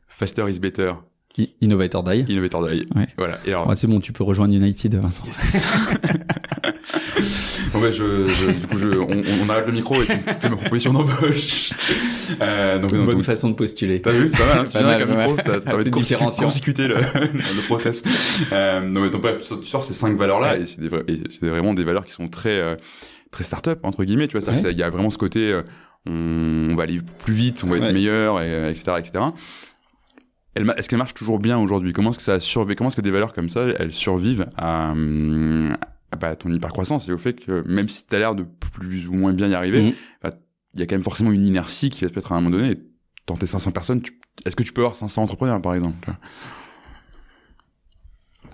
[0.09, 0.93] faster is better.
[1.61, 2.25] Innovator Die.
[2.29, 2.87] Innovator Die.
[2.95, 3.09] Ouais.
[3.17, 3.39] Voilà.
[3.47, 3.75] Et alors...
[3.75, 5.25] c'est bon, tu peux rejoindre United, Vincent.
[7.73, 10.49] bon ben je, je, du coup je, on, on, arrête le micro et tu fais
[10.49, 11.73] ma proposition d'embauche.
[12.41, 14.01] Euh, donc, une bonne façon de postuler.
[14.01, 14.59] T'as vu, c'est pas mal.
[14.59, 18.03] Hein, tu viens avec un micro, ça, ça permet de constituer le, le process.
[18.53, 21.85] Euh, non mais donc bref, tu sors ces cinq valeurs là et c'est vraiment des
[21.85, 22.77] valeurs qui sont très euh,
[23.31, 24.29] très start-up entre guillemets.
[24.29, 25.63] Tu vois, il y a vraiment ce côté, euh,
[26.07, 29.25] on, on, va aller plus vite, on va être meilleur, et, etc., etc.
[30.55, 31.93] Est-ce qu'elle marche toujours bien aujourd'hui?
[31.93, 34.47] Comment est-ce que ça a survécu Comment est-ce que des valeurs comme ça, elles survivent
[34.57, 34.95] à, ah
[36.21, 39.15] bah, ton hypercroissance et au fait que même si tu as l'air de plus ou
[39.15, 39.93] moins bien y arriver, mhm.
[40.23, 40.31] bah,
[40.75, 42.57] il y a quand même forcément une inertie qui va se mettre à un moment
[42.57, 42.77] donné.
[43.27, 44.03] Tenter 500 personnes,
[44.45, 46.13] est-ce que tu peux avoir 500 entrepreneurs par exemple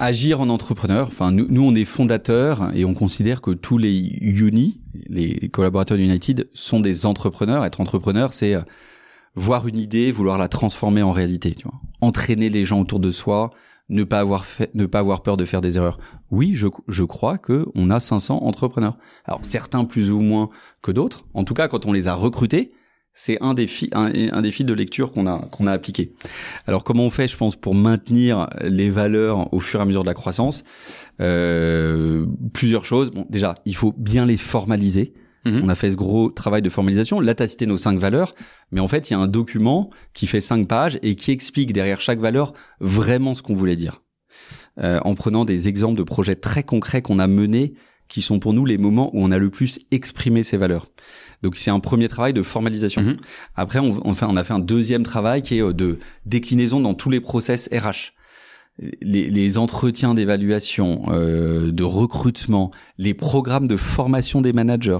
[0.01, 3.97] Agir en entrepreneur, enfin nous, nous on est fondateurs et on considère que tous les
[4.21, 7.65] uni, les collaborateurs d'United sont des entrepreneurs.
[7.65, 8.61] Être entrepreneur, c'est euh,
[9.35, 11.81] voir une idée, vouloir la transformer en réalité, tu vois.
[12.01, 13.51] Entraîner les gens autour de soi,
[13.89, 15.99] ne pas avoir fait, ne pas avoir peur de faire des erreurs.
[16.31, 18.97] Oui, je, je crois que on a 500 entrepreneurs.
[19.25, 20.51] Alors certains plus ou moins
[20.83, 21.27] que d'autres.
[21.35, 22.73] En tout cas, quand on les a recrutés,
[23.15, 26.15] c'est un défi, un, un défi de lecture qu'on a qu'on a appliqué.
[26.67, 30.03] Alors comment on fait, je pense, pour maintenir les valeurs au fur et à mesure
[30.03, 30.63] de la croissance?
[31.21, 33.11] Euh, Plusieurs choses.
[33.11, 35.15] Bon, déjà, il faut bien les formaliser.
[35.45, 35.63] Mhm.
[35.65, 37.21] On a fait ce gros travail de formalisation.
[37.21, 38.35] Là, tu as cité nos cinq valeurs,
[38.73, 41.73] mais en fait, il y a un document qui fait cinq pages et qui explique
[41.73, 44.03] derrière chaque valeur vraiment ce qu'on voulait dire.
[44.81, 47.75] Euh, en prenant des exemples de projets très concrets qu'on a menés,
[48.09, 50.87] qui sont pour nous les moments où on a le plus exprimé ces valeurs.
[51.43, 53.03] Donc c'est un premier travail de formalisation.
[53.03, 53.17] Mhm.
[53.55, 56.95] Après, on, enfin, on a fait un deuxième travail qui est euh, de déclinaison dans
[56.95, 58.15] tous les process RH.
[59.03, 64.99] Les, les, entretiens d'évaluation, euh, de recrutement, les programmes de formation des managers,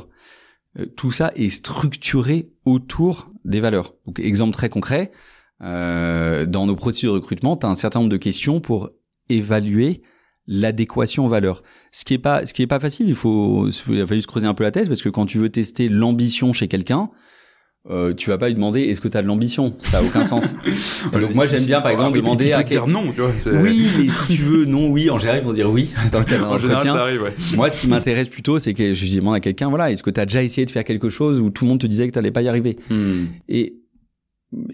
[0.97, 3.95] tout ça est structuré autour des valeurs.
[4.07, 5.13] Donc, exemple très concret,
[5.63, 8.91] euh, dans nos procédures de recrutement, tu as un certain nombre de questions pour
[9.29, 10.03] évaluer
[10.47, 11.63] l'adéquation aux valeurs.
[11.93, 13.09] Ce qui est pas, ce qui est pas facile.
[13.09, 15.39] Il faut, il a fallu se creuser un peu la tête parce que quand tu
[15.39, 17.11] veux tester l'ambition chez quelqu'un,
[17.91, 19.75] euh, tu vas pas lui demander est-ce que tu as de l'ambition?
[19.79, 20.55] Ça a aucun sens.
[21.13, 23.33] Donc moi j'aime bien par exemple demander à dire non tu vois,
[23.63, 25.11] oui mais si tu veux non oui.
[25.11, 26.95] En général ils vont dire oui dans le cadre d'un entretien.
[26.95, 27.35] arrive, ouais.
[27.57, 30.21] moi ce qui m'intéresse plutôt c'est que je demande à quelqu'un voilà est-ce que tu
[30.21, 32.33] as déjà essayé de faire quelque chose où tout le monde te disait que tu
[32.33, 32.77] pas y arriver?
[32.91, 33.27] Hmm.
[33.49, 33.75] et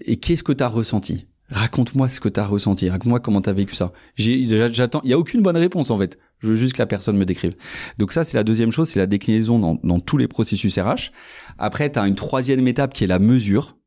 [0.05, 1.27] et qu'est-ce que tu as ressenti?
[1.49, 2.89] Raconte-moi ce que tu as ressenti.
[2.89, 3.91] Raconte-moi comment tu as vécu ça.
[4.17, 5.01] J'attends.
[5.03, 6.17] Il y a aucune bonne réponse en fait.
[6.39, 7.55] Je veux juste que la personne me décrive.
[7.97, 11.11] Donc ça, c'est la deuxième chose, c'est la déclinaison dans, dans, tous les processus RH.
[11.57, 13.77] Après, tu as une troisième étape qui est la mesure,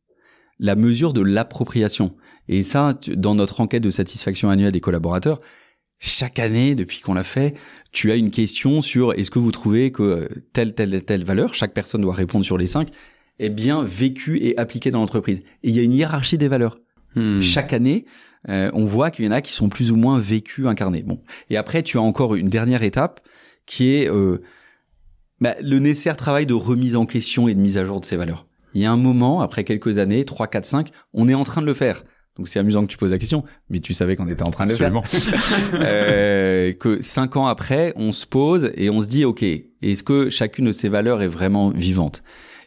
[0.59, 2.15] la mesure de l'appropriation.
[2.49, 5.41] Et ça, dans notre enquête de satisfaction annuelle des collaborateurs,
[5.99, 7.55] chaque année, depuis qu'on l'a fait,
[7.93, 11.75] tu as une question sur est-ce que vous trouvez que telle, telle, telle valeur, chaque
[11.75, 12.91] personne doit répondre sur les cinq,
[13.39, 15.39] est bien vécue et appliquée dans l'entreprise.
[15.63, 16.79] Et il y a une hiérarchie des valeurs.
[17.15, 17.41] Hmm.
[17.41, 18.05] Chaque année,
[18.49, 21.03] euh, on voit qu'il y en a qui sont plus ou moins vécus, incarnés.
[21.03, 21.21] Bon.
[21.51, 23.21] Et après, tu as encore une dernière étape
[23.67, 24.43] qui est euh,
[25.41, 28.17] bah, le nécessaire travail de remise en question et de mise à jour de ces
[28.17, 28.47] valeurs.
[28.75, 31.61] Il y a un moment, après quelques années, 3, 4, 5, on est en train
[31.61, 32.05] de le faire.
[32.37, 34.67] Donc c'est amusant que tu poses la question, mais tu savais qu'on était en train
[34.67, 34.93] de le faire.
[35.75, 40.31] euh, que cinq ans après, on se pose et on se dit, ok, est-ce que
[40.31, 42.23] chacune de ces valeurs est vraiment vivante?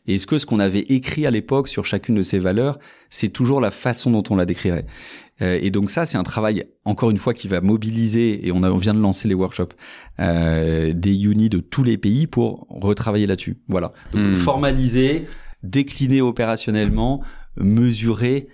[0.08, 2.80] Est-ce que ce qu'on avait écrit à l'époque sur chacune de ces valeurs,
[3.10, 4.86] c'est toujours la façon dont on la décrirait?
[5.42, 8.64] Euh, Et donc ça, c'est un travail encore une fois qui va mobiliser et on,
[8.64, 9.76] a, on vient de lancer les workshops
[10.20, 13.58] euh, des unis de tous les pays pour retravailler là-dessus.
[13.68, 14.36] Voilà, donc, hmm.
[14.36, 15.28] formaliser,
[15.64, 17.22] décliner opérationnellement,
[17.58, 18.48] mesurer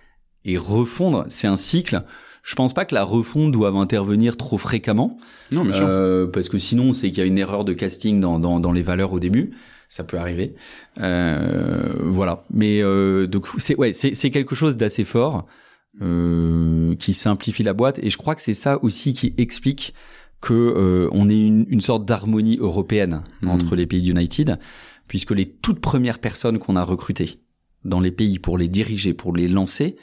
[0.43, 2.03] et refondre, c'est un cycle.
[2.43, 5.17] Je pense pas que la refonte doive intervenir trop fréquemment,
[5.53, 8.39] non, bien euh, parce que sinon c'est qu'il y a une erreur de casting dans,
[8.39, 9.51] dans, dans les valeurs au début.
[9.89, 10.53] Ça peut arriver,
[10.99, 12.43] euh, voilà.
[12.49, 15.45] Mais euh, donc c'est ouais, c'est quelque chose d'assez fort
[16.01, 19.93] euh, qui simplifie la boîte, et je crois que c'est ça aussi qui explique
[20.41, 23.49] que euh, on ait une, une sorte d'harmonie européenne hmm.
[23.49, 24.59] entre les pays United,
[25.07, 27.39] puisque les toutes premières personnes qu'on a recrutées
[27.85, 29.95] dans les pays pour les diriger, pour les lancer,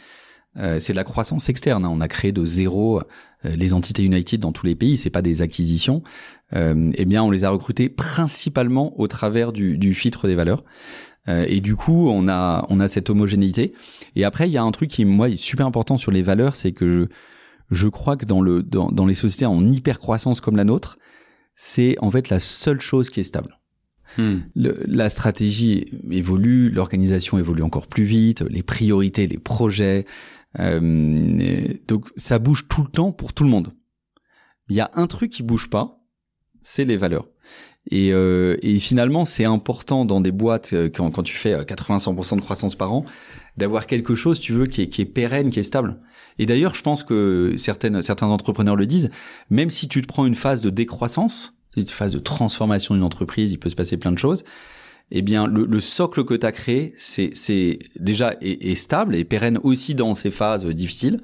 [0.57, 1.85] euh, c'est de la croissance externe.
[1.85, 1.91] Hein.
[1.93, 3.01] On a créé de zéro
[3.45, 4.97] euh, les entités United dans tous les pays.
[4.97, 6.03] C'est pas des acquisitions.
[6.55, 10.65] Euh, eh bien, on les a recrutés principalement au travers du, du filtre des valeurs.
[11.29, 13.73] Euh, et du coup, on a on a cette homogénéité.
[14.15, 16.55] Et après, il y a un truc qui moi est super important sur les valeurs,
[16.55, 17.09] c'est que
[17.71, 20.65] je, je crois que dans le dans, dans les sociétés en hyper croissance comme la
[20.65, 20.99] nôtre,
[21.57, 23.59] c'est en fait la seule chose qui est stable.
[24.17, 24.43] Hmm.
[24.55, 30.05] la stratégie évolue, l'organisation évolue encore plus vite, les priorités, les projets,
[30.59, 33.73] donc ça bouge tout le temps pour tout le monde.
[34.69, 36.01] Il y a un truc qui bouge pas,
[36.63, 37.29] c'est les valeurs.
[37.91, 42.41] Et, euh, et finalement, c'est important dans des boîtes euh, quand, tu fais 80-100% de
[42.41, 43.05] croissance par an,
[43.59, 46.01] d'avoir quelque chose, tu veux, qui est, qui est pérenne, qui est stable.
[46.39, 49.11] Et d'ailleurs, je pense que certaines, certains entrepreneurs le disent,
[49.51, 53.53] même si tu te prends une phase de décroissance, une phase de transformation d'une entreprise,
[53.53, 54.45] il peut se passer plein de choses
[55.11, 59.59] eh bien le, le socle que tu as créé, c'est, déjà est, stable et pérenne
[59.63, 61.21] aussi dans ces phases difficiles,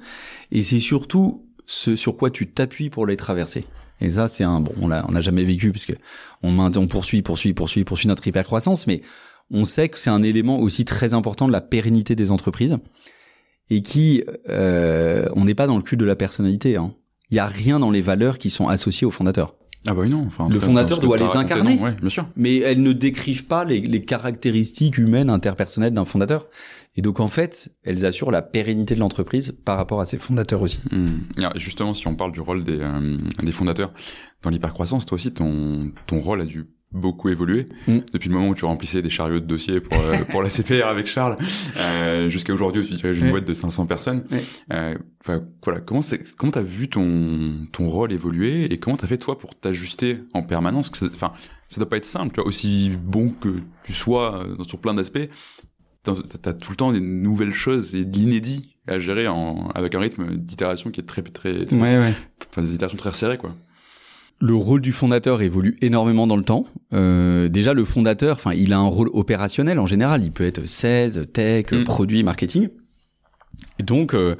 [0.51, 3.65] et c'est surtout ce sur quoi tu t'appuies pour les traverser.
[4.01, 5.95] Et ça, c'est un bon, on l'a, on n'a jamais vécu puisque
[6.41, 9.01] on, on poursuit, poursuit, poursuit, poursuit notre hypercroissance, mais
[9.51, 12.77] on sait que c'est un élément aussi très important de la pérennité des entreprises
[13.69, 16.77] et qui, euh, on n'est pas dans le cul de la personnalité.
[16.77, 16.93] Hein.
[17.29, 19.55] Il y a rien dans les valeurs qui sont associées au fondateur.
[19.87, 20.23] Ah bah oui non.
[20.27, 21.77] Enfin, le fondateur doit les incarner.
[21.77, 22.27] bien sûr.
[22.35, 26.47] Mais elles ne décrivent pas les, les caractéristiques humaines interpersonnelles d'un fondateur.
[26.95, 30.61] Et donc en fait, elles assurent la pérennité de l'entreprise par rapport à ses fondateurs
[30.61, 30.81] aussi.
[30.91, 31.19] Hmm.
[31.55, 33.93] Justement, si on parle du rôle des, euh, des fondateurs
[34.41, 37.99] dans l'hypercroissance, toi aussi, ton, ton rôle a dû beaucoup évolué mm.
[38.13, 40.87] depuis le moment où tu remplissais des chariots de dossiers pour euh, pour la CPR
[40.87, 41.37] avec Charles
[41.77, 44.25] euh, jusqu'à aujourd'hui où tu diriges une boîte de 500 personnes.
[44.73, 44.97] Euh,
[45.63, 49.37] voilà, comment c'est comment t'as vu ton ton rôle évoluer et comment t'as fait toi
[49.37, 50.91] pour t'ajuster en permanence?
[51.13, 51.33] Enfin,
[51.67, 55.29] ça doit pas être simple, tu vois, aussi bon que tu sois sur plein d'aspects.
[56.03, 56.13] T'as
[56.45, 59.99] as tout le temps des nouvelles choses et de l'inédit à gérer en, avec un
[59.99, 62.15] rythme d'itération qui est très très, très ouais, ouais.
[62.49, 63.55] enfin des itérations très serrées quoi
[64.41, 66.65] le rôle du fondateur évolue énormément dans le temps.
[66.93, 70.23] Euh, déjà, le fondateur, enfin, il a un rôle opérationnel en général.
[70.23, 71.83] Il peut être sales, tech, mm.
[71.83, 72.69] produit, marketing.
[73.79, 74.35] Et donc, euh,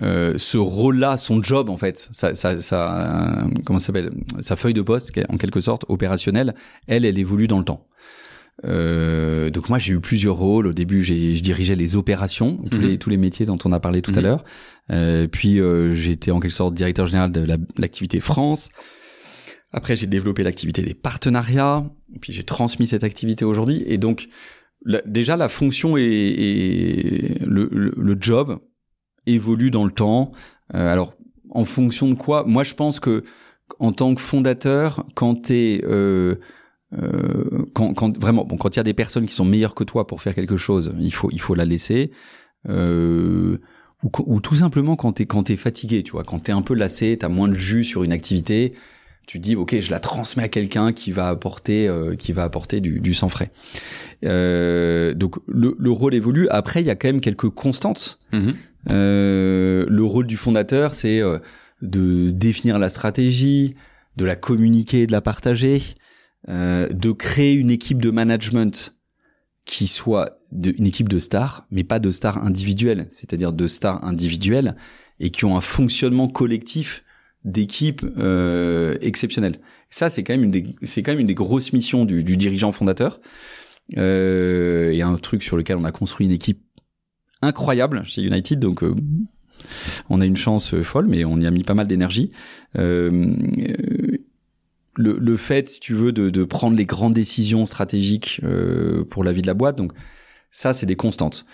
[0.00, 4.80] euh, ce rôle-là, son job en fait, ça, ça, ça comment s'appelle, sa feuille de
[4.80, 6.54] poste, en quelque sorte opérationnelle,
[6.86, 7.86] elle, elle évolue dans le temps.
[8.64, 10.66] Euh, donc moi j'ai eu plusieurs rôles.
[10.66, 12.80] Au début j'ai je dirigeais les opérations, tous, mm-hmm.
[12.80, 14.22] les, tous les métiers dont on a parlé tout à mm-hmm.
[14.22, 14.44] l'heure.
[14.90, 18.70] Euh, puis euh, j'étais en quelque sorte directeur général de l'activité France.
[19.72, 21.84] Après, j'ai développé l'activité des partenariats,
[22.20, 23.82] puis j'ai transmis cette activité aujourd'hui.
[23.86, 24.28] Et donc,
[25.06, 28.60] déjà, la fonction et, le, job
[29.26, 30.32] évolue dans le temps.
[30.74, 31.14] Euh, alors,
[31.50, 32.44] en fonction de quoi?
[32.46, 33.24] Moi, je pense que
[33.78, 36.36] en tant que fondateur, quand t'es euh,
[36.94, 39.84] euh, quand, quand, vraiment bon, quand il y a des personnes qui sont meilleures que
[39.84, 42.10] toi pour faire quelque chose, il faut il faut la laisser.
[42.68, 43.58] Euh,
[44.04, 46.74] ou, ou, tout simplement quand t'es quand t'es fatigué, tu vois, quand t'es un peu
[46.74, 48.74] lassé, t'as moins de jus sur une activité,
[49.26, 52.80] tu dis ok je la transmets à quelqu'un qui va apporter euh, qui va apporter
[52.80, 53.50] du, du sang frais.
[54.24, 56.48] Euh, donc le, le, rôle évolue.
[56.50, 58.18] Après il y a quand même quelques constantes.
[58.32, 58.54] Mm-hmm.
[58.90, 61.38] euh, le rôle du fondateur c'est euh,
[61.82, 63.74] de définir la stratégie
[64.16, 65.80] de la communiquer de la partager
[66.48, 68.96] euh, de créer une équipe de management
[69.64, 74.04] qui soit de, une équipe de stars mais pas de stars individuelles c'est-à-dire de stars
[74.04, 74.76] individuelles
[75.20, 77.04] et qui ont un fonctionnement collectif
[77.44, 79.60] d'équipe euh, exceptionnelle.
[79.90, 82.36] Ça, c'est quand même une des, c'est quand même une des grosses missions du, du
[82.36, 83.20] dirigeant fondateur.
[83.98, 86.62] Euh, et un truc sur lequel on a construit une équipe
[87.42, 88.58] incroyable chez United.
[88.58, 88.94] Donc, euh,
[90.08, 92.30] on a une chance folle, mais on y a mis pas mal d'énergie.
[92.78, 93.34] Euh,
[94.96, 99.24] le, le, fait, si tu veux, de, de, prendre les grandes décisions stratégiques euh, pour
[99.24, 99.92] la vie de la boîte, donc
[100.50, 101.46] ça, c'est des constantes.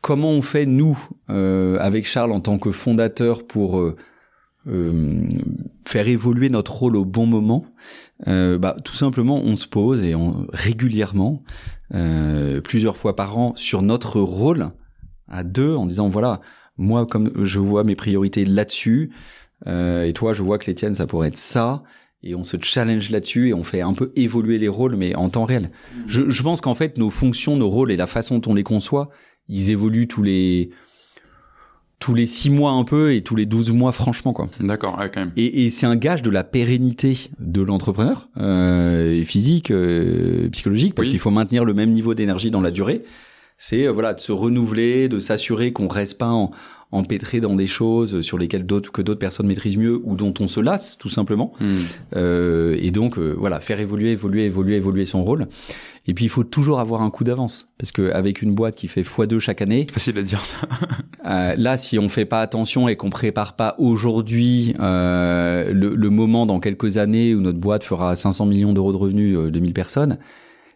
[0.00, 0.98] Comment on fait nous,
[1.30, 3.96] euh, avec Charles, en tant que fondateur, pour euh,
[5.84, 7.66] faire évoluer notre rôle au bon moment
[8.26, 11.42] bah, Tout simplement, on se pose et on régulièrement,
[12.64, 14.70] plusieurs fois par an, sur notre rôle
[15.28, 16.40] à deux, en disant voilà,
[16.76, 19.12] moi, comme je vois mes priorités là-dessus,
[19.66, 21.82] et toi, je vois que les tiennes, ça pourrait être ça
[22.26, 25.30] et on se challenge là-dessus et on fait un peu évoluer les rôles, mais en
[25.30, 25.70] temps réel.
[25.70, 26.00] Mm.
[26.06, 28.64] Je, je pense qu'en fait, nos fonctions, nos rôles et la façon dont on les
[28.64, 29.10] conçoit,
[29.48, 30.70] ils évoluent tous les
[31.98, 34.48] tous les six mois un peu et tous les douze mois franchement quoi.
[34.60, 35.32] D'accord, ouais, quand même.
[35.36, 41.08] Et, et c'est un gage de la pérennité de l'entrepreneur, euh, physique, euh, psychologique, parce
[41.08, 43.02] qu'il faut maintenir le même niveau d'énergie dans la durée.
[43.58, 46.50] C'est euh, voilà de se renouveler, de s'assurer qu'on reste pas en,
[46.92, 50.48] empêtré dans des choses sur lesquelles d'autres que d'autres personnes maîtrisent mieux ou dont on
[50.48, 51.52] se lasse tout simplement.
[51.60, 51.74] Hmm.
[52.14, 55.48] Euh, et donc euh, voilà, faire évoluer, évoluer, évoluer, évoluer son rôle.
[56.08, 58.86] Et puis il faut toujours avoir un coup d'avance parce que avec une boîte qui
[58.86, 60.58] fait x2 chaque année, facile à dire ça.
[61.26, 66.10] euh, là, si on fait pas attention et qu'on prépare pas aujourd'hui euh, le, le,
[66.10, 69.72] moment dans quelques années où notre boîte fera 500 millions d'euros de revenus, euh, 2000
[69.72, 70.18] personnes,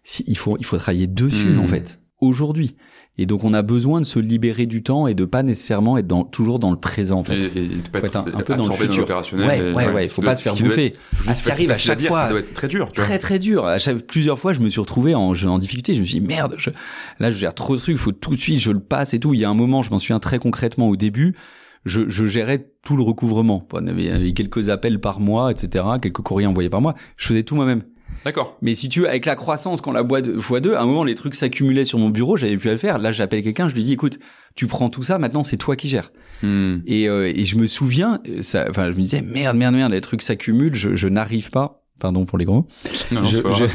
[0.02, 1.60] si, il faut il faut travailler dessus hmm.
[1.60, 2.76] en fait aujourd'hui.
[3.20, 6.06] Et donc on a besoin de se libérer du temps et de pas nécessairement être
[6.06, 7.54] dans, toujours dans le présent en fait.
[7.54, 9.04] Et, et pas être, un, un, peu dans le futur.
[9.04, 10.94] Dans ouais, ouais, ouais, il faut pas se faire bouffer.
[11.26, 12.22] À ce qui arrive à chaque dire, fois.
[12.22, 12.88] Ça doit être très dur.
[12.88, 13.66] Tu très très dur.
[13.66, 15.94] À chaque, plusieurs fois, je me suis retrouvé en, en difficulté.
[15.94, 16.70] Je me suis dit merde, je,
[17.18, 19.20] là je gère trop de trucs, il faut tout de suite, je le passe et
[19.20, 19.34] tout.
[19.34, 21.36] Il y a un moment, je m'en souviens très concrètement au début.
[21.84, 23.68] Je, je, gérais tout le recouvrement.
[23.82, 26.94] Il y avait quelques appels par mois, etc., quelques courriers envoyés par mois.
[27.18, 27.82] Je faisais tout moi-même.
[28.24, 28.58] D'accord.
[28.60, 31.14] Mais si tu veux, avec la croissance, quand la boîte x2, à un moment, les
[31.14, 32.98] trucs s'accumulaient sur mon bureau, j'avais pu à le faire.
[32.98, 34.18] Là, j'appelle quelqu'un, je lui dis, écoute,
[34.54, 36.12] tu prends tout ça, maintenant, c'est toi qui gères.
[36.42, 36.78] Hmm.
[36.86, 40.00] Et, euh, et je me souviens, ça, enfin, je me disais, merde, merde, merde, les
[40.00, 41.80] trucs s'accumulent, je, je n'arrive pas.
[42.00, 42.66] Pardon pour les gros.
[43.12, 43.28] Non, non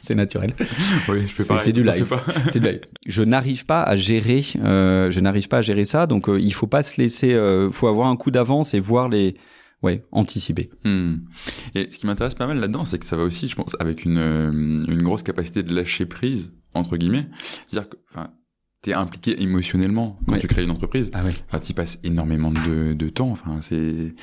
[0.00, 0.54] c'est naturel.
[1.08, 2.16] oui, C'est du live.
[2.48, 2.80] c'est du live.
[3.06, 4.44] Je n'arrive pas à gérer.
[4.62, 6.06] Euh, je n'arrive pas à gérer ça.
[6.06, 7.34] Donc, euh, il faut pas se laisser.
[7.34, 9.34] Euh, faut avoir un coup d'avance et voir les
[9.82, 10.70] ouais, anticiper.
[10.84, 11.16] Hmm.
[11.74, 14.04] Et ce qui m'intéresse pas mal là-dedans, c'est que ça va aussi, je pense, avec
[14.04, 17.26] une, euh, une grosse capacité de lâcher prise, entre guillemets.
[17.66, 18.30] C'est-à-dire que, enfin,
[18.82, 21.10] t'es impliqué émotionnellement quand tu crées une entreprise.
[21.14, 21.32] Ah oui.
[21.48, 23.30] Enfin, t'y passes énormément de, de temps.
[23.30, 24.14] Enfin, c'est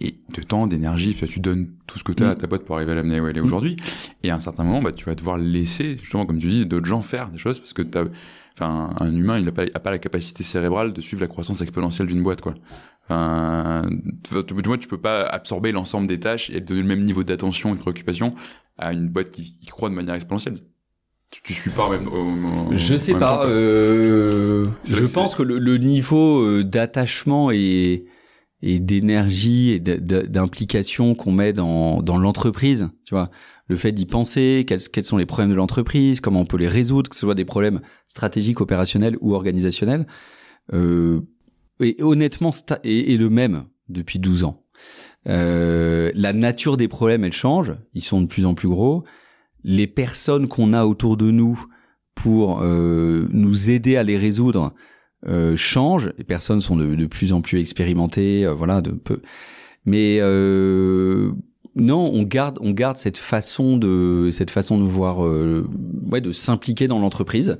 [0.00, 1.14] et de temps, d'énergie.
[1.14, 3.26] Tu donnes tout ce que tu as à ta boîte pour arriver à l'amener où
[3.26, 3.44] elle est mm.
[3.44, 3.76] aujourd'hui.
[4.22, 6.86] Et à un certain moment, bah, tu vas devoir laisser, justement, comme tu dis, d'autres
[6.86, 8.04] gens faire des choses parce que t'as,
[8.54, 11.60] enfin, un humain, il n'a pas, a pas la capacité cérébrale de suivre la croissance
[11.62, 12.54] exponentielle d'une boîte, quoi.
[13.10, 13.88] Enfin,
[14.22, 17.72] tu, vois, tu peux pas absorber l'ensemble des tâches et donner le même niveau d'attention
[17.72, 18.34] et de préoccupation
[18.76, 20.58] à une boîte qui, qui croît de manière exponentielle.
[21.30, 22.08] Tu, tu suis pas même.
[22.08, 23.44] Au, je sais pas.
[23.46, 28.06] euh, je pense que le, le niveau euh, d'attachement et
[28.60, 33.30] et d'énergie et d'implication qu'on met dans dans l'entreprise, tu vois,
[33.68, 36.68] le fait d'y penser, quels, quels sont les problèmes de l'entreprise, comment on peut les
[36.68, 40.06] résoudre, que ce soit des problèmes stratégiques, opérationnels ou organisationnels.
[40.72, 41.20] Euh,
[41.80, 42.50] et honnêtement
[42.84, 44.62] est, le même depuis 12 ans.
[45.28, 47.74] Euh, la nature des problèmes, elle change.
[47.94, 49.04] Ils sont de plus en plus gros.
[49.64, 51.64] Les personnes qu'on a autour de nous
[52.14, 54.74] pour euh, nous aider à les résoudre
[55.26, 56.12] euh, changent.
[56.18, 59.20] Les personnes sont de, de plus en plus expérimentées, euh, voilà, de peu.
[59.84, 61.32] Mais euh,
[61.74, 65.66] non, on garde, on garde cette façon de, cette façon de voir, euh,
[66.10, 67.58] ouais, de s'impliquer dans l'entreprise.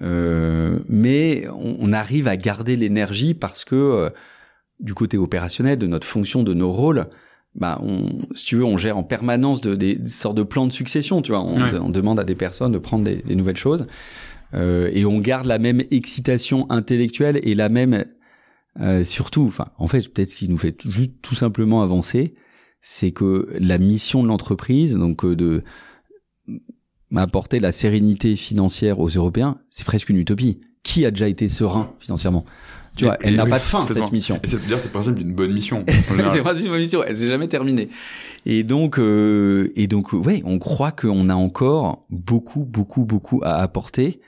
[0.00, 4.10] Euh, mais on, arrive à garder l'énergie parce que euh,
[4.78, 7.06] du côté opérationnel de notre fonction, de nos rôles,
[7.54, 10.72] bah on, si tu veux, on gère en permanence de, des, sortes de plans de
[10.72, 11.20] succession.
[11.22, 13.86] Tu vois, on, on demande à des personnes de prendre des, des nouvelles choses
[14.54, 18.04] euh, et on garde la même excitation intellectuelle et la même
[18.80, 22.34] euh, surtout, enfin, en fait, peut-être ce qui nous fait juste tout simplement avancer,
[22.80, 25.64] c'est que la mission de l'entreprise, donc de
[27.16, 30.60] apporter la sérénité financière aux Européens, c'est presque une utopie.
[30.82, 32.44] Qui a déjà été serein financièrement?
[32.96, 34.40] Tu vois, elle n'a pas de fin cette mission.
[34.42, 35.84] Et c'est dire c'est le principe d'une bonne mission.
[35.88, 37.02] c'est le principe d'une bonne mission.
[37.06, 37.90] Elle s'est jamais terminée.
[38.44, 43.56] Et donc, euh, et donc, ouais, on croit qu'on a encore beaucoup, beaucoup, beaucoup à
[43.56, 44.20] apporter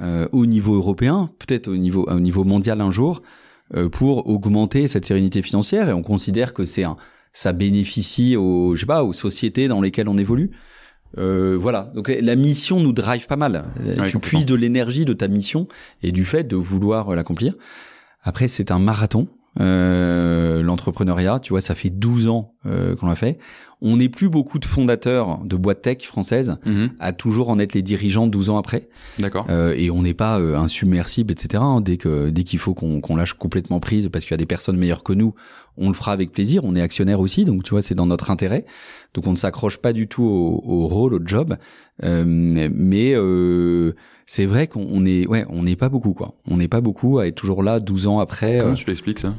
[0.00, 3.22] euh, au niveau européen, peut-être au niveau, au niveau mondial un jour,
[3.74, 5.88] euh, pour augmenter cette sérénité financière.
[5.88, 6.96] Et on considère que c'est un,
[7.32, 10.50] ça bénéficie aux, je sais pas, aux sociétés dans lesquelles on évolue.
[11.18, 11.90] Euh, voilà.
[11.94, 13.64] Donc la mission nous drive pas mal.
[14.08, 15.68] tu puisses de l'énergie de ta mission
[16.02, 17.54] et du fait de vouloir l'accomplir.
[18.22, 19.28] Après, c'est un marathon.
[19.60, 21.38] euh, l'entrepreneuriat.
[21.40, 23.38] Tu vois, ça fait 12 ans euh, qu'on l'a fait.
[23.84, 26.90] On n'est plus beaucoup de fondateurs de boîtes tech françaises Mhm.
[27.00, 28.88] à toujours en être les dirigeants 12 ans après.
[29.18, 29.44] D'accord.
[29.50, 31.62] Euh, et on n'est pas euh, insubmersible, etc.
[31.66, 31.80] hein.
[31.80, 34.76] Dès que dès qu'il faut qu'on lâche complètement prise parce qu'il y a des personnes
[34.76, 35.34] meilleures que nous,
[35.76, 36.64] on le fera avec plaisir.
[36.64, 38.64] On est actionnaire aussi, donc tu vois, c'est dans notre intérêt.
[39.14, 41.56] Donc on ne s'accroche pas du tout au, au rôle, au job.
[42.04, 43.94] Euh, mais euh,
[44.26, 46.34] c'est vrai qu'on on est, ouais, on n'est pas beaucoup quoi.
[46.46, 48.58] On n'est pas beaucoup à être toujours là 12 ans après.
[48.60, 48.76] Comment euh.
[48.76, 49.34] tu l'expliques ça?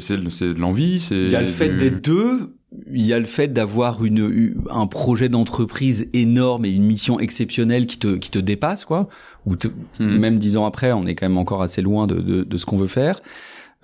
[0.00, 1.14] C'est l'envie, c'est.
[1.14, 2.55] Il y a le fait du- d'être deux.
[2.92, 7.86] Il y a le fait d'avoir une, un projet d'entreprise énorme et une mission exceptionnelle
[7.86, 9.08] qui te qui te dépasse quoi.
[9.46, 9.68] Ou te-
[10.00, 10.18] Mhm.
[10.18, 12.66] même dix ans après, on est quand même encore assez loin de, de, de ce
[12.66, 13.20] qu'on veut faire.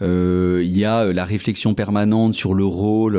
[0.02, 3.16] Euh, Il y a euh, la réflexion permanente sur le rôle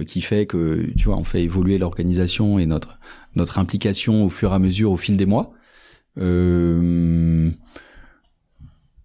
[0.00, 2.98] euh, qui fait que tu vois, on fait évoluer l'organisation et notre
[3.36, 5.52] notre implication au fur et à mesure au fil des mois.
[6.18, 7.50] Euh,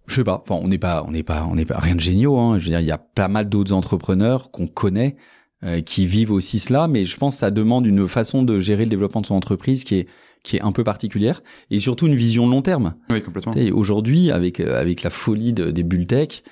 [0.06, 0.40] je sais pas.
[0.42, 2.38] Enfin, on n'est pas, on n'est pas, on n'est pas rien de géniaux.
[2.38, 2.58] Hein.
[2.58, 5.16] Je veux dire, il y a pas mal d'autres entrepreneurs qu'on connaît
[5.64, 8.84] euh, qui vivent aussi cela, mais je pense que ça demande une façon de gérer
[8.84, 10.06] le développement de son entreprise qui est
[10.42, 12.94] qui est un peu particulière et surtout une vision long terme.
[13.10, 13.52] Oui, complètement.
[13.74, 16.42] Aujourd'hui, avec euh, avec la folie de- des bulles tech,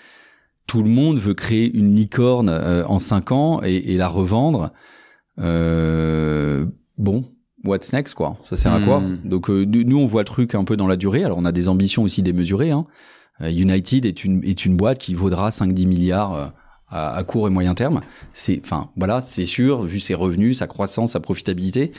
[0.67, 4.73] tout le monde veut créer une licorne euh, en cinq ans et, et la revendre.
[5.39, 6.67] Euh,
[6.99, 7.25] bon,
[7.65, 8.37] what's next quoi?
[8.45, 9.01] Ça sert à quoi?
[9.01, 9.21] Hmm.
[9.25, 11.25] Donc euh, nous, nous, on voit le truc un peu dans la durée.
[11.25, 12.71] Alors on a des ambitions aussi démesurées.
[12.73, 12.87] Hein.
[13.41, 16.53] Euh, United est une est une boîte qui vaudra 5-10 milliards.
[16.91, 18.01] À, à court et moyen terme,
[18.33, 21.93] c'est, enfin, voilà, c'est sûr, vu ses revenus, sa croissance, sa profitabilité,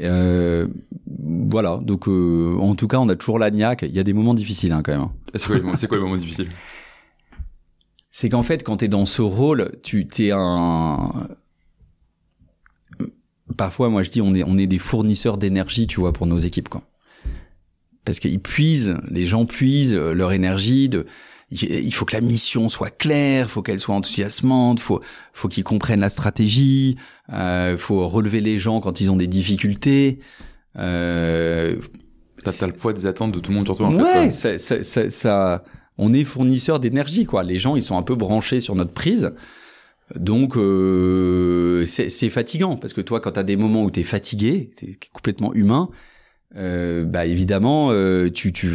[0.00, 0.66] euh,
[1.06, 1.78] voilà.
[1.82, 3.82] Donc, euh, en tout cas, on a toujours la niaque.
[3.82, 5.08] Il y a des moments difficiles, hein, quand même.
[5.34, 6.48] C'est quoi, les moments- c'est quoi le moment difficile
[8.10, 11.28] C'est qu'en fait, quand t'es dans ce rôle, tu t'es un.
[13.56, 16.38] Parfois, moi, je dis, on est, on est des fournisseurs d'énergie, tu vois, pour nos
[16.38, 16.82] équipes, quoi.
[18.04, 21.06] Parce qu'ils puisent, les gens puisent leur énergie de.
[21.60, 25.00] Il faut que la mission soit claire, faut qu'elle soit enthousiasmante, faut,
[25.34, 26.96] faut qu'ils comprennent la stratégie,
[27.30, 30.18] euh, faut relever les gens quand ils ont des difficultés.
[30.78, 31.76] Euh,
[32.44, 34.30] T'as t'as le poids des attentes de tout le monde sur toi, en ouais, fait.
[34.30, 35.62] ça, ça, ça, ça-
[35.98, 37.42] on est fournisseur d'énergie, quoi.
[37.44, 39.32] Les gens, ils sont un peu branchés sur notre prise.
[40.16, 44.70] Donc, euh, c'est c'est fatigant parce que toi, quand t'as des moments où t'es fatigué,
[44.74, 45.88] c'est complètement humain.
[46.56, 48.72] Euh, bah évidemment, euh, tu, tu,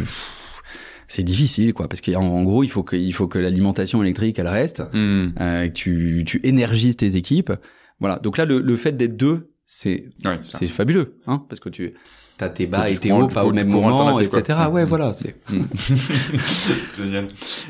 [1.08, 4.38] c'est difficile, quoi, parce qu'en en gros, il faut que, il faut que l'alimentation électrique,
[4.38, 5.30] elle reste, Hmm.
[5.40, 7.52] euh, que tu, tu énergises tes équipes.
[7.98, 8.18] Voilà.
[8.20, 11.94] Donc là, le, le fait d'être deux, c'est Ouais, c'est fabuleux, hein, parce que tu
[12.40, 14.22] as tes bas et tes hauts pas au même moment, quoi.
[14.22, 14.58] etc.
[14.70, 14.88] Ouais, Mm.
[14.88, 15.12] voilà.
[15.12, 15.34] C'est
[16.96, 17.26] Génial.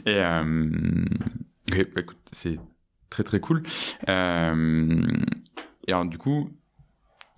[0.06, 0.70] Et euh,
[1.70, 2.58] bah, écoute, c'est
[3.10, 3.62] très très cool.
[4.08, 5.02] Euh,
[5.86, 6.50] et alors du coup,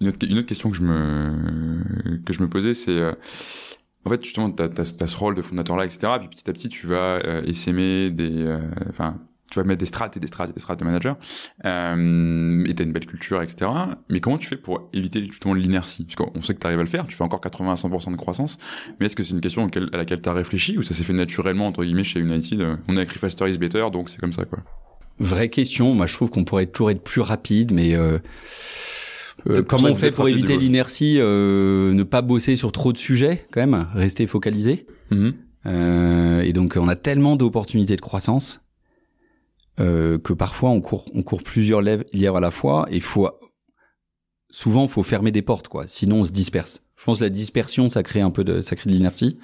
[0.01, 3.13] une autre, une autre question que je me que je me posais, c'est euh,
[4.05, 6.13] en fait justement t'as as, ce rôle de fondateur là, etc.
[6.19, 9.19] Puis petit à petit, tu vas euh, essaimer des, euh, enfin.
[9.51, 11.17] tu vas mettre des strates et des strates et des strates de manager,
[11.65, 13.71] euh, et t'as une belle culture, etc.
[14.09, 16.05] Mais comment tu fais pour éviter justement l'inertie?
[16.05, 18.13] Parce qu'on sait que tu arrives à le faire, tu fais encore 80 à 100%
[18.13, 18.59] de croissance,
[18.99, 21.13] mais est-ce que c'est une question à laquelle tu as réfléchi ou ça s'est fait
[21.13, 24.33] naturellement, entre guillemets, chez United euh, On a écrit Faster is Better, donc c'est comme
[24.33, 24.61] ça, quoi.
[25.19, 25.95] vraie question.
[25.95, 27.95] Moi, je trouve qu'on pourrait toujours être plus rapide, mais
[29.49, 33.47] euh, comment on fait pour éviter l'inertie euh, Ne pas bosser sur trop de sujets,
[33.51, 33.89] quand même.
[33.95, 34.87] Rester focalisé.
[35.11, 35.35] Mhm.
[35.67, 38.63] Euh, et donc, on a tellement d'opportunités de croissance
[39.79, 42.87] euh, que parfois on court, on court plusieurs lèvres lièvres à la fois.
[42.91, 43.29] Et faut
[44.51, 45.85] souvent, faut fermer des portes, quoi.
[45.87, 46.83] Sinon, on se disperse.
[46.97, 49.39] Je pense que la dispersion, ça crée un peu de, ça crée de l'inertie.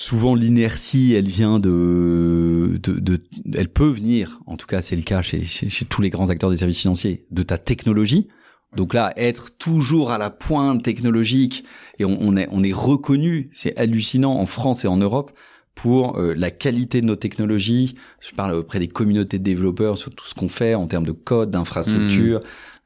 [0.00, 3.20] Souvent, l'inertie, elle vient de, de, de,
[3.52, 4.38] elle peut venir.
[4.46, 6.78] En tout cas, c'est le cas chez, chez, chez tous les grands acteurs des services
[6.78, 8.28] financiers, de ta technologie.
[8.76, 11.64] Donc là, être toujours à la pointe technologique
[11.98, 15.32] et on, on est on est reconnu, c'est hallucinant en France et en Europe
[15.74, 17.96] pour euh, la qualité de nos technologies.
[18.20, 21.12] Je parle auprès des communautés de développeurs sur tout ce qu'on fait en termes de
[21.12, 22.38] code, d'infrastructure,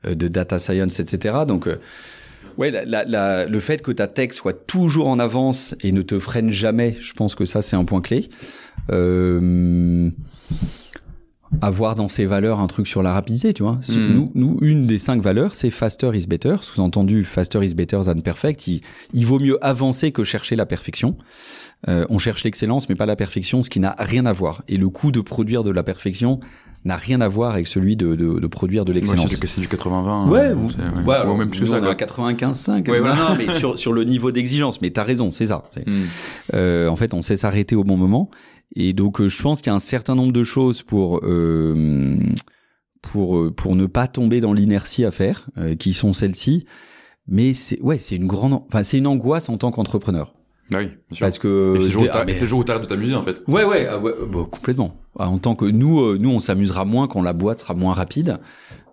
[0.06, 1.40] euh, de data science, etc.
[1.46, 1.78] Donc euh,
[2.58, 6.02] ouais, la, la- la- le fait que ta tech soit toujours en avance et ne
[6.02, 8.28] te freine jamais, je pense que ça c'est un point clé.
[8.90, 10.10] Euh,
[11.60, 13.78] avoir dans ses valeurs un truc sur la rapidité, tu vois.
[13.82, 14.14] Si- Mm.
[14.14, 16.56] Nous, nous, une des cinq valeurs, c'est faster is better.
[16.62, 18.66] Sous-entendu, faster is better than perfect.
[18.66, 18.80] Il,
[19.12, 21.16] il vaut mieux avancer que chercher la perfection.
[21.88, 24.62] Euh, on cherche l'excellence, mais pas la perfection, ce qui n'a rien à voir.
[24.68, 26.40] Et le coût de produire de la perfection
[26.84, 29.36] n'a rien à voir avec celui de, de, de produire de Moi, l'excellence.
[29.38, 30.28] que c'est du 80-20.
[30.28, 32.06] Ouais, euh, ou- c'est- ouais, Ou alors, même plus ça, on est à quoi.
[32.06, 32.88] 95,5.
[32.90, 33.14] Ouais, voilà.
[33.14, 34.80] non, mais sur, sur le niveau d'exigence.
[34.80, 35.64] Mais t'as raison, c'est ça.
[35.86, 35.92] Hmm.
[36.54, 38.30] euh, en fait, on sait s'arrêter au bon moment.
[38.74, 42.16] Et donc, euh, je pense qu'il y a un certain nombre de choses pour euh,
[43.02, 46.64] pour euh, pour ne pas tomber dans l'inertie à faire, euh, qui sont celles-ci.
[47.28, 50.34] Mais c'est ouais, c'est une grande, enfin c'est une angoisse en tant qu'entrepreneur.
[50.72, 51.24] Bah oui, bien sûr.
[51.24, 53.42] Parce que Et c'est le ah, mais- le jour où t'arrêtes de t'amuser en fait.
[53.46, 54.96] Ouais, ouais, ah ouais, bah, complètement.
[55.18, 57.92] Ah, En tant que nous, euh, nous, on s'amusera moins quand la boîte sera moins
[57.94, 58.38] rapide.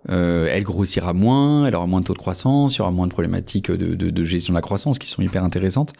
[0.08, 3.06] Euh, elle grossira moins, elle aura moins de taux de croissance, il y aura moins
[3.06, 5.92] de problématiques de, de, de gestion de la croissance qui sont hyper intéressantes.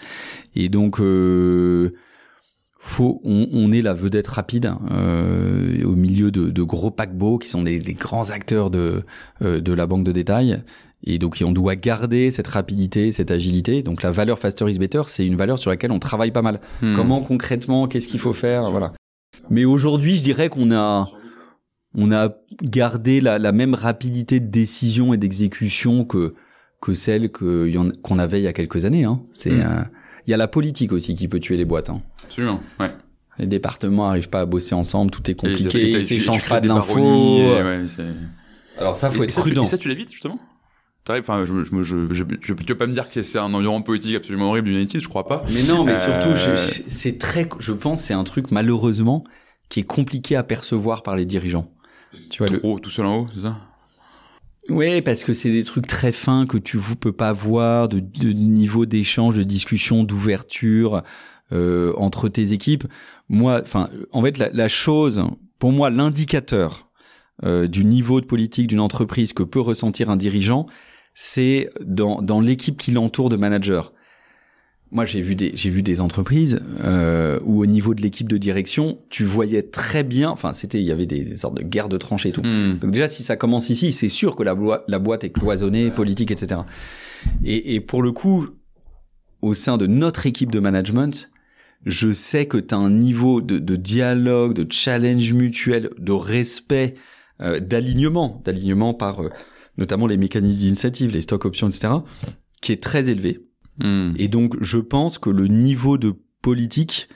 [0.56, 1.92] Et donc, euh,
[2.82, 7.50] faut, on, on est la vedette rapide euh, au milieu de, de gros paquebots qui
[7.50, 9.02] sont des, des grands acteurs de,
[9.42, 10.62] euh, de la banque de détail.
[11.04, 13.82] Et donc, on doit garder cette rapidité, cette agilité.
[13.82, 16.60] Donc, la valeur faster is better, c'est une valeur sur laquelle on travaille pas mal.
[16.80, 16.94] Hmm.
[16.96, 18.92] Comment concrètement, qu'est-ce qu'il faut faire, voilà.
[19.50, 21.10] Mais aujourd'hui, je dirais qu'on a,
[21.94, 26.34] on a gardé la, la même rapidité de décision et d'exécution que
[26.80, 27.70] que celle que
[28.02, 29.04] qu'on avait il y a quelques années.
[29.04, 29.20] Hein.
[29.32, 29.60] C'est, Mm.
[29.60, 29.82] euh,
[30.30, 31.90] il y a la politique aussi qui peut tuer les boîtes.
[31.90, 32.02] Hein.
[32.24, 32.92] Absolument, ouais.
[33.38, 36.48] Les départements arrivent pas à bosser ensemble, tout est Et compliqué, ils tu- tu s'échangent
[36.48, 36.94] pas de l'info.
[37.00, 37.84] ouais,
[38.78, 39.64] Alors ça, faut être ça, tu- prudent.
[39.64, 40.38] et ça, tu l'évites justement?
[41.08, 44.50] Enfin, je, je, je, tu vas pas me dire que c'est un environnement politique absolument
[44.50, 45.44] horrible d'United, je crois pas.
[45.52, 46.56] Mais non, mais surtout, je- Euh,
[46.86, 49.24] c'est très, je pense, c'est un truc malheureusement
[49.68, 51.72] qui est compliqué à percevoir par les dirigeants.
[52.30, 53.56] Tu vois, le- tout seul en haut, c'est ça?
[54.70, 57.98] Ouais, parce que c'est des trucs très fins que tu vous peux pas voir, de,
[57.98, 61.02] de niveau d'échange, de discussion, d'ouverture
[61.52, 62.84] euh, entre tes équipes.
[63.28, 65.24] Moi, enfin, en fait, la, la chose,
[65.58, 66.88] pour moi, l'indicateur
[67.42, 70.66] euh, du niveau de politique d'une entreprise que peut ressentir un dirigeant,
[71.14, 73.82] c'est dans, dans l'équipe qui l'entoure de managers.
[74.92, 78.36] Moi, j'ai vu des j'ai vu des entreprises euh, où au niveau de l'équipe de
[78.38, 80.30] direction, tu voyais très bien.
[80.30, 82.42] Enfin, c'était il y avait des, des sortes de guerres de tranchées et tout.
[82.42, 82.78] Hmm.
[82.80, 85.90] Donc déjà, si ça commence ici, c'est sûr que la, boi- la boîte est cloisonnée,
[85.92, 86.62] politique, etc.
[87.44, 88.48] Et, et pour le coup,
[89.42, 91.30] au sein de notre équipe de management,
[91.86, 96.94] je sais que tu as un niveau de, de dialogue, de challenge mutuel, de respect,
[97.40, 99.30] euh, d'alignement, d'alignement par euh,
[99.78, 101.92] notamment les mécanismes d'initiative, les stock options, etc.,
[102.60, 103.46] qui est très élevé.
[103.82, 104.12] Hmm.
[104.16, 107.08] Et donc, je pense que le niveau de politique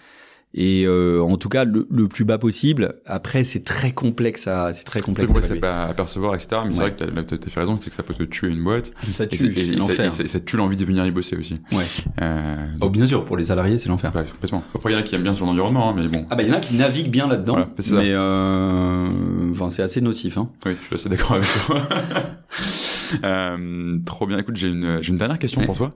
[0.57, 2.95] est, euh, en tout cas, le, le plus bas possible.
[3.07, 5.35] Après, c'est très complexe à, c'est très complexe.
[5.35, 6.61] à c'est pas à percevoir, etc.
[6.65, 8.63] Mais c'est vrai que t'as, t'as fait raison, c'est que ça peut te tuer une
[8.63, 8.93] boîte.
[9.11, 10.07] Ça tue, c'est- et- et ça- l'enfer.
[10.07, 11.57] et ça- ça tue l'envie de venir y bosser aussi.
[11.73, 11.83] Ouais.
[12.23, 14.15] Euh, Oh, bien sûr, pour les salariés, c'est l'enfer.
[14.15, 14.63] ouais, complètement.
[14.77, 16.25] Après, il y en a qui aiment bien son environnement, hein, mais bon.
[16.31, 17.97] Ah bah il y en a qui naviguent bien là-dedans, Voilà, c'est ça.
[17.97, 19.09] mais euh,
[19.55, 20.37] enfin c'est assez nocif.
[20.39, 20.51] Hein.
[20.67, 21.89] Oui, je suis assez d'accord avec toi.
[23.23, 24.39] Euh, trop bien.
[24.39, 25.67] Écoute, j'ai une, j'ai une dernière question Ouais.
[25.67, 25.93] pour toi.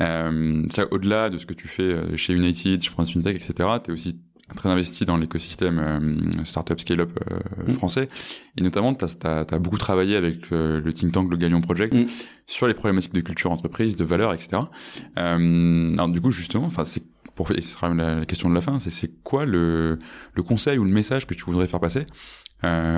[0.00, 3.90] Euh, au-delà de ce que tu fais euh, chez United, chez France FinTech, etc., tu
[3.90, 4.16] es aussi
[4.56, 7.74] très investi dans l'écosystème euh, startup scale-up euh, Mm.
[7.76, 8.08] français.
[8.56, 12.06] Et notamment, tu as, beaucoup travaillé avec le think tank Le Galion Project Mm.
[12.46, 14.62] sur les problématiques de culture entreprise, de valeurs, etc.
[15.16, 17.02] Alors du coup, justement, enfin, c'est
[17.34, 19.98] pour et ce sera la, question de la fin, c'est c'est quoi le,
[20.34, 22.06] le conseil ou le message que tu voudrais faire passer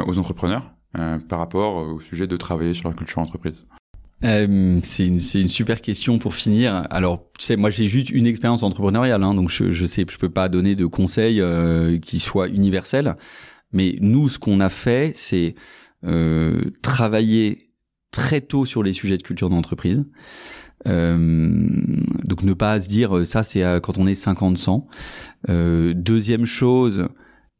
[0.06, 3.66] aux entrepreneurs euh, par rapport au sujet de travailler sur la culture entreprise
[4.24, 6.84] Euh, c'est une, super question pour finir.
[6.90, 10.16] Alors, tu sais, moi j'ai juste une expérience entrepreneuriale, hein, donc je, je sais, je
[10.16, 13.14] peux pas donner de conseils euh, qui soient universels.
[13.72, 15.54] Mais nous, ce qu'on a fait, c'est
[16.04, 17.70] euh, travailler
[18.10, 20.04] très tôt sur les sujets de culture d'entreprise.
[20.86, 21.68] Euh,
[22.28, 24.84] donc ne pas se dire euh, ça c'est euh, quand on est 50-100.
[25.48, 27.08] Euh, deuxième chose,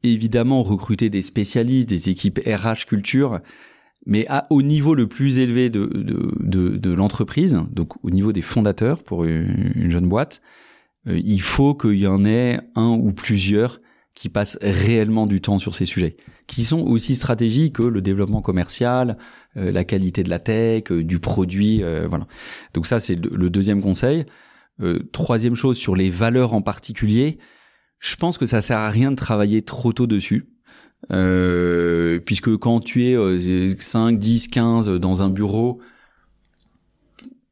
[0.03, 3.41] évidemment recruter des spécialistes, des équipes RH culture,
[4.07, 8.33] mais à, au niveau le plus élevé de, de, de, de l'entreprise, donc au niveau
[8.33, 10.41] des fondateurs pour une, une jeune boîte,
[11.09, 13.81] euh, il faut qu'il y en ait un ou plusieurs
[14.15, 16.17] qui passent réellement du temps sur ces sujets,
[16.47, 19.19] qui sont aussi stratégiques que le développement commercial,
[19.57, 22.27] euh, la qualité de la tech, euh, du produit, voilà.
[22.73, 24.25] Donc ça c'est le, deuxième conseil.
[25.13, 27.39] Troisième chose sur les valeurs en particulier,
[27.99, 30.47] je pense que ça sert à rien de travailler trop tôt dessus.
[31.13, 35.81] Euh, puisque quand tu es euh, 5, 10, 15 dans un bureau,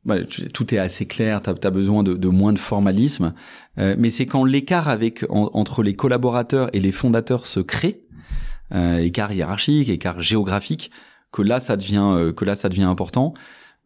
[0.05, 0.17] bah,
[0.53, 3.33] tout est assez clair, tu as, besoin de, moins de formalisme.
[3.79, 8.03] Euh, mais c'est quand l'écart avec en- entre les collaborateurs et les fondateurs se crée,
[8.73, 10.91] euh, écart hiérarchique, écart géographique,
[11.33, 13.35] que là ça devient euh, que là ça devient important.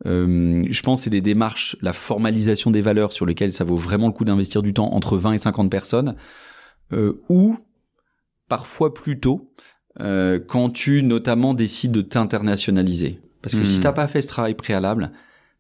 [0.07, 4.07] Euh, je pense c'est des démarches, la formalisation des valeurs sur lesquelles ça vaut vraiment
[4.07, 6.15] le coup d'investir du temps entre 20 et 50 personnes,
[6.93, 7.57] euh, ou
[8.49, 9.53] parfois plus tôt,
[10.01, 13.21] euh, quand tu notamment décides de t'internationaliser.
[13.43, 13.67] Parce que Hmm.
[13.67, 15.11] si t'as pas fait ce travail préalable,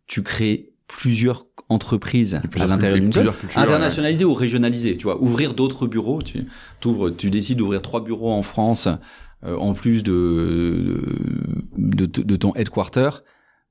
[0.06, 4.96] tu crées plusieurs entreprises plusieurs- à l'intérieur d'une seule, internationaliser ou régionaliser.
[4.96, 6.22] Tu vois, ouvrir d'autres bureaux.
[6.22, 6.46] Tu
[6.80, 8.88] t'ouvres, tu décides d'ouvrir trois bureaux en France
[9.44, 11.02] euh, en plus de
[11.76, 13.10] de, de, de ton headquarter.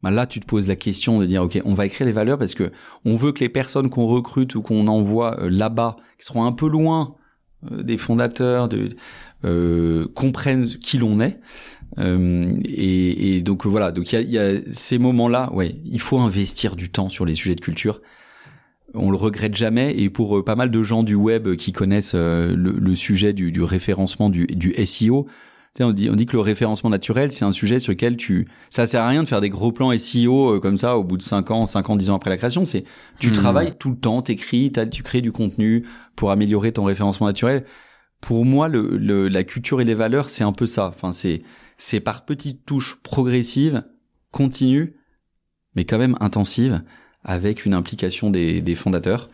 [0.03, 2.37] Bah là, tu te poses la question de dire, ok, on va écrire les valeurs
[2.37, 2.71] parce que
[3.03, 6.51] on veut que les personnes qu'on recrute ou qu'on envoie euh, là-bas, qui seront un
[6.51, 7.15] peu loin
[7.71, 8.89] euh, des fondateurs, de,
[9.43, 11.39] euh, comprennent qui l'on est.
[11.97, 17.09] Et, donc voilà, donc il y a, ces moments-là, ouais, il faut investir du temps
[17.09, 18.01] sur les sujets de culture.
[18.93, 19.97] on le regrette jamais.
[19.97, 24.75] Et pour pas mal de gens du web qui connaissent le, sujet du, référencement du
[24.85, 25.27] SEO,
[25.83, 28.85] on dit, on dit que le référencement naturel, c'est un sujet sur lequel tu, ça
[28.85, 31.21] sert à rien de faire des gros plans SEO euh, comme ça au bout de
[31.21, 32.65] 5 ans, 5 ans, 10 ans après la création.
[32.65, 32.85] C'est,
[33.19, 33.33] tu hmm.
[33.33, 37.65] travailles tout le temps, t'écris, tu crées du contenu pour améliorer ton référencement naturel.
[38.21, 40.87] Pour moi, le, la culture et les valeurs, c'est un peu ça.
[40.87, 41.43] Enfin, c'est,
[41.77, 43.83] c'est par petites touches progressives,
[44.31, 44.95] continues,
[45.75, 46.81] mais quand même intensives,
[47.23, 49.29] avec une implication des, des fondateurs.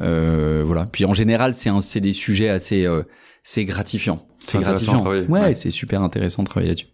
[0.00, 0.86] Euh, voilà.
[0.86, 3.02] Puis en général, c'est c'est des sujets assez euh,
[3.42, 4.26] c'est gratifiant.
[4.38, 5.04] C'est gratifiant.
[5.28, 6.86] Ouais, c'est super intéressant de travailler là-dessus.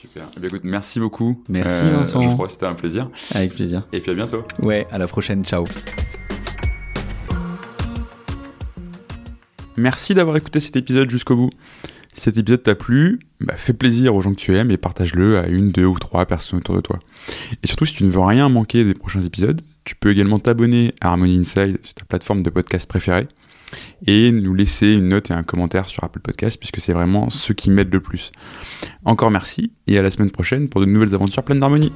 [0.00, 0.28] Super.
[0.34, 1.42] Eh bien, écoute, merci beaucoup.
[1.48, 2.22] Merci euh, Vincent.
[2.22, 3.10] Je crois que c'était un plaisir.
[3.34, 3.86] Avec plaisir.
[3.92, 4.44] Et puis à bientôt.
[4.62, 5.44] Ouais, à la prochaine.
[5.44, 5.64] Ciao.
[9.76, 11.50] Merci d'avoir écouté cet épisode jusqu'au bout.
[12.14, 15.38] Si cet épisode t'a plu, bah, fais plaisir aux gens que tu aimes et partage-le
[15.38, 16.98] à une, deux ou trois personnes autour de toi.
[17.62, 20.94] Et surtout, si tu ne veux rien manquer des prochains épisodes, tu peux également t'abonner
[21.00, 23.28] à Harmony Inside sur ta plateforme de podcast préférée
[24.06, 27.52] et nous laisser une note et un commentaire sur Apple Podcast puisque c'est vraiment ce
[27.52, 28.32] qui m'aide le plus.
[29.04, 31.92] Encore merci et à la semaine prochaine pour de nouvelles aventures pleines d'harmonie.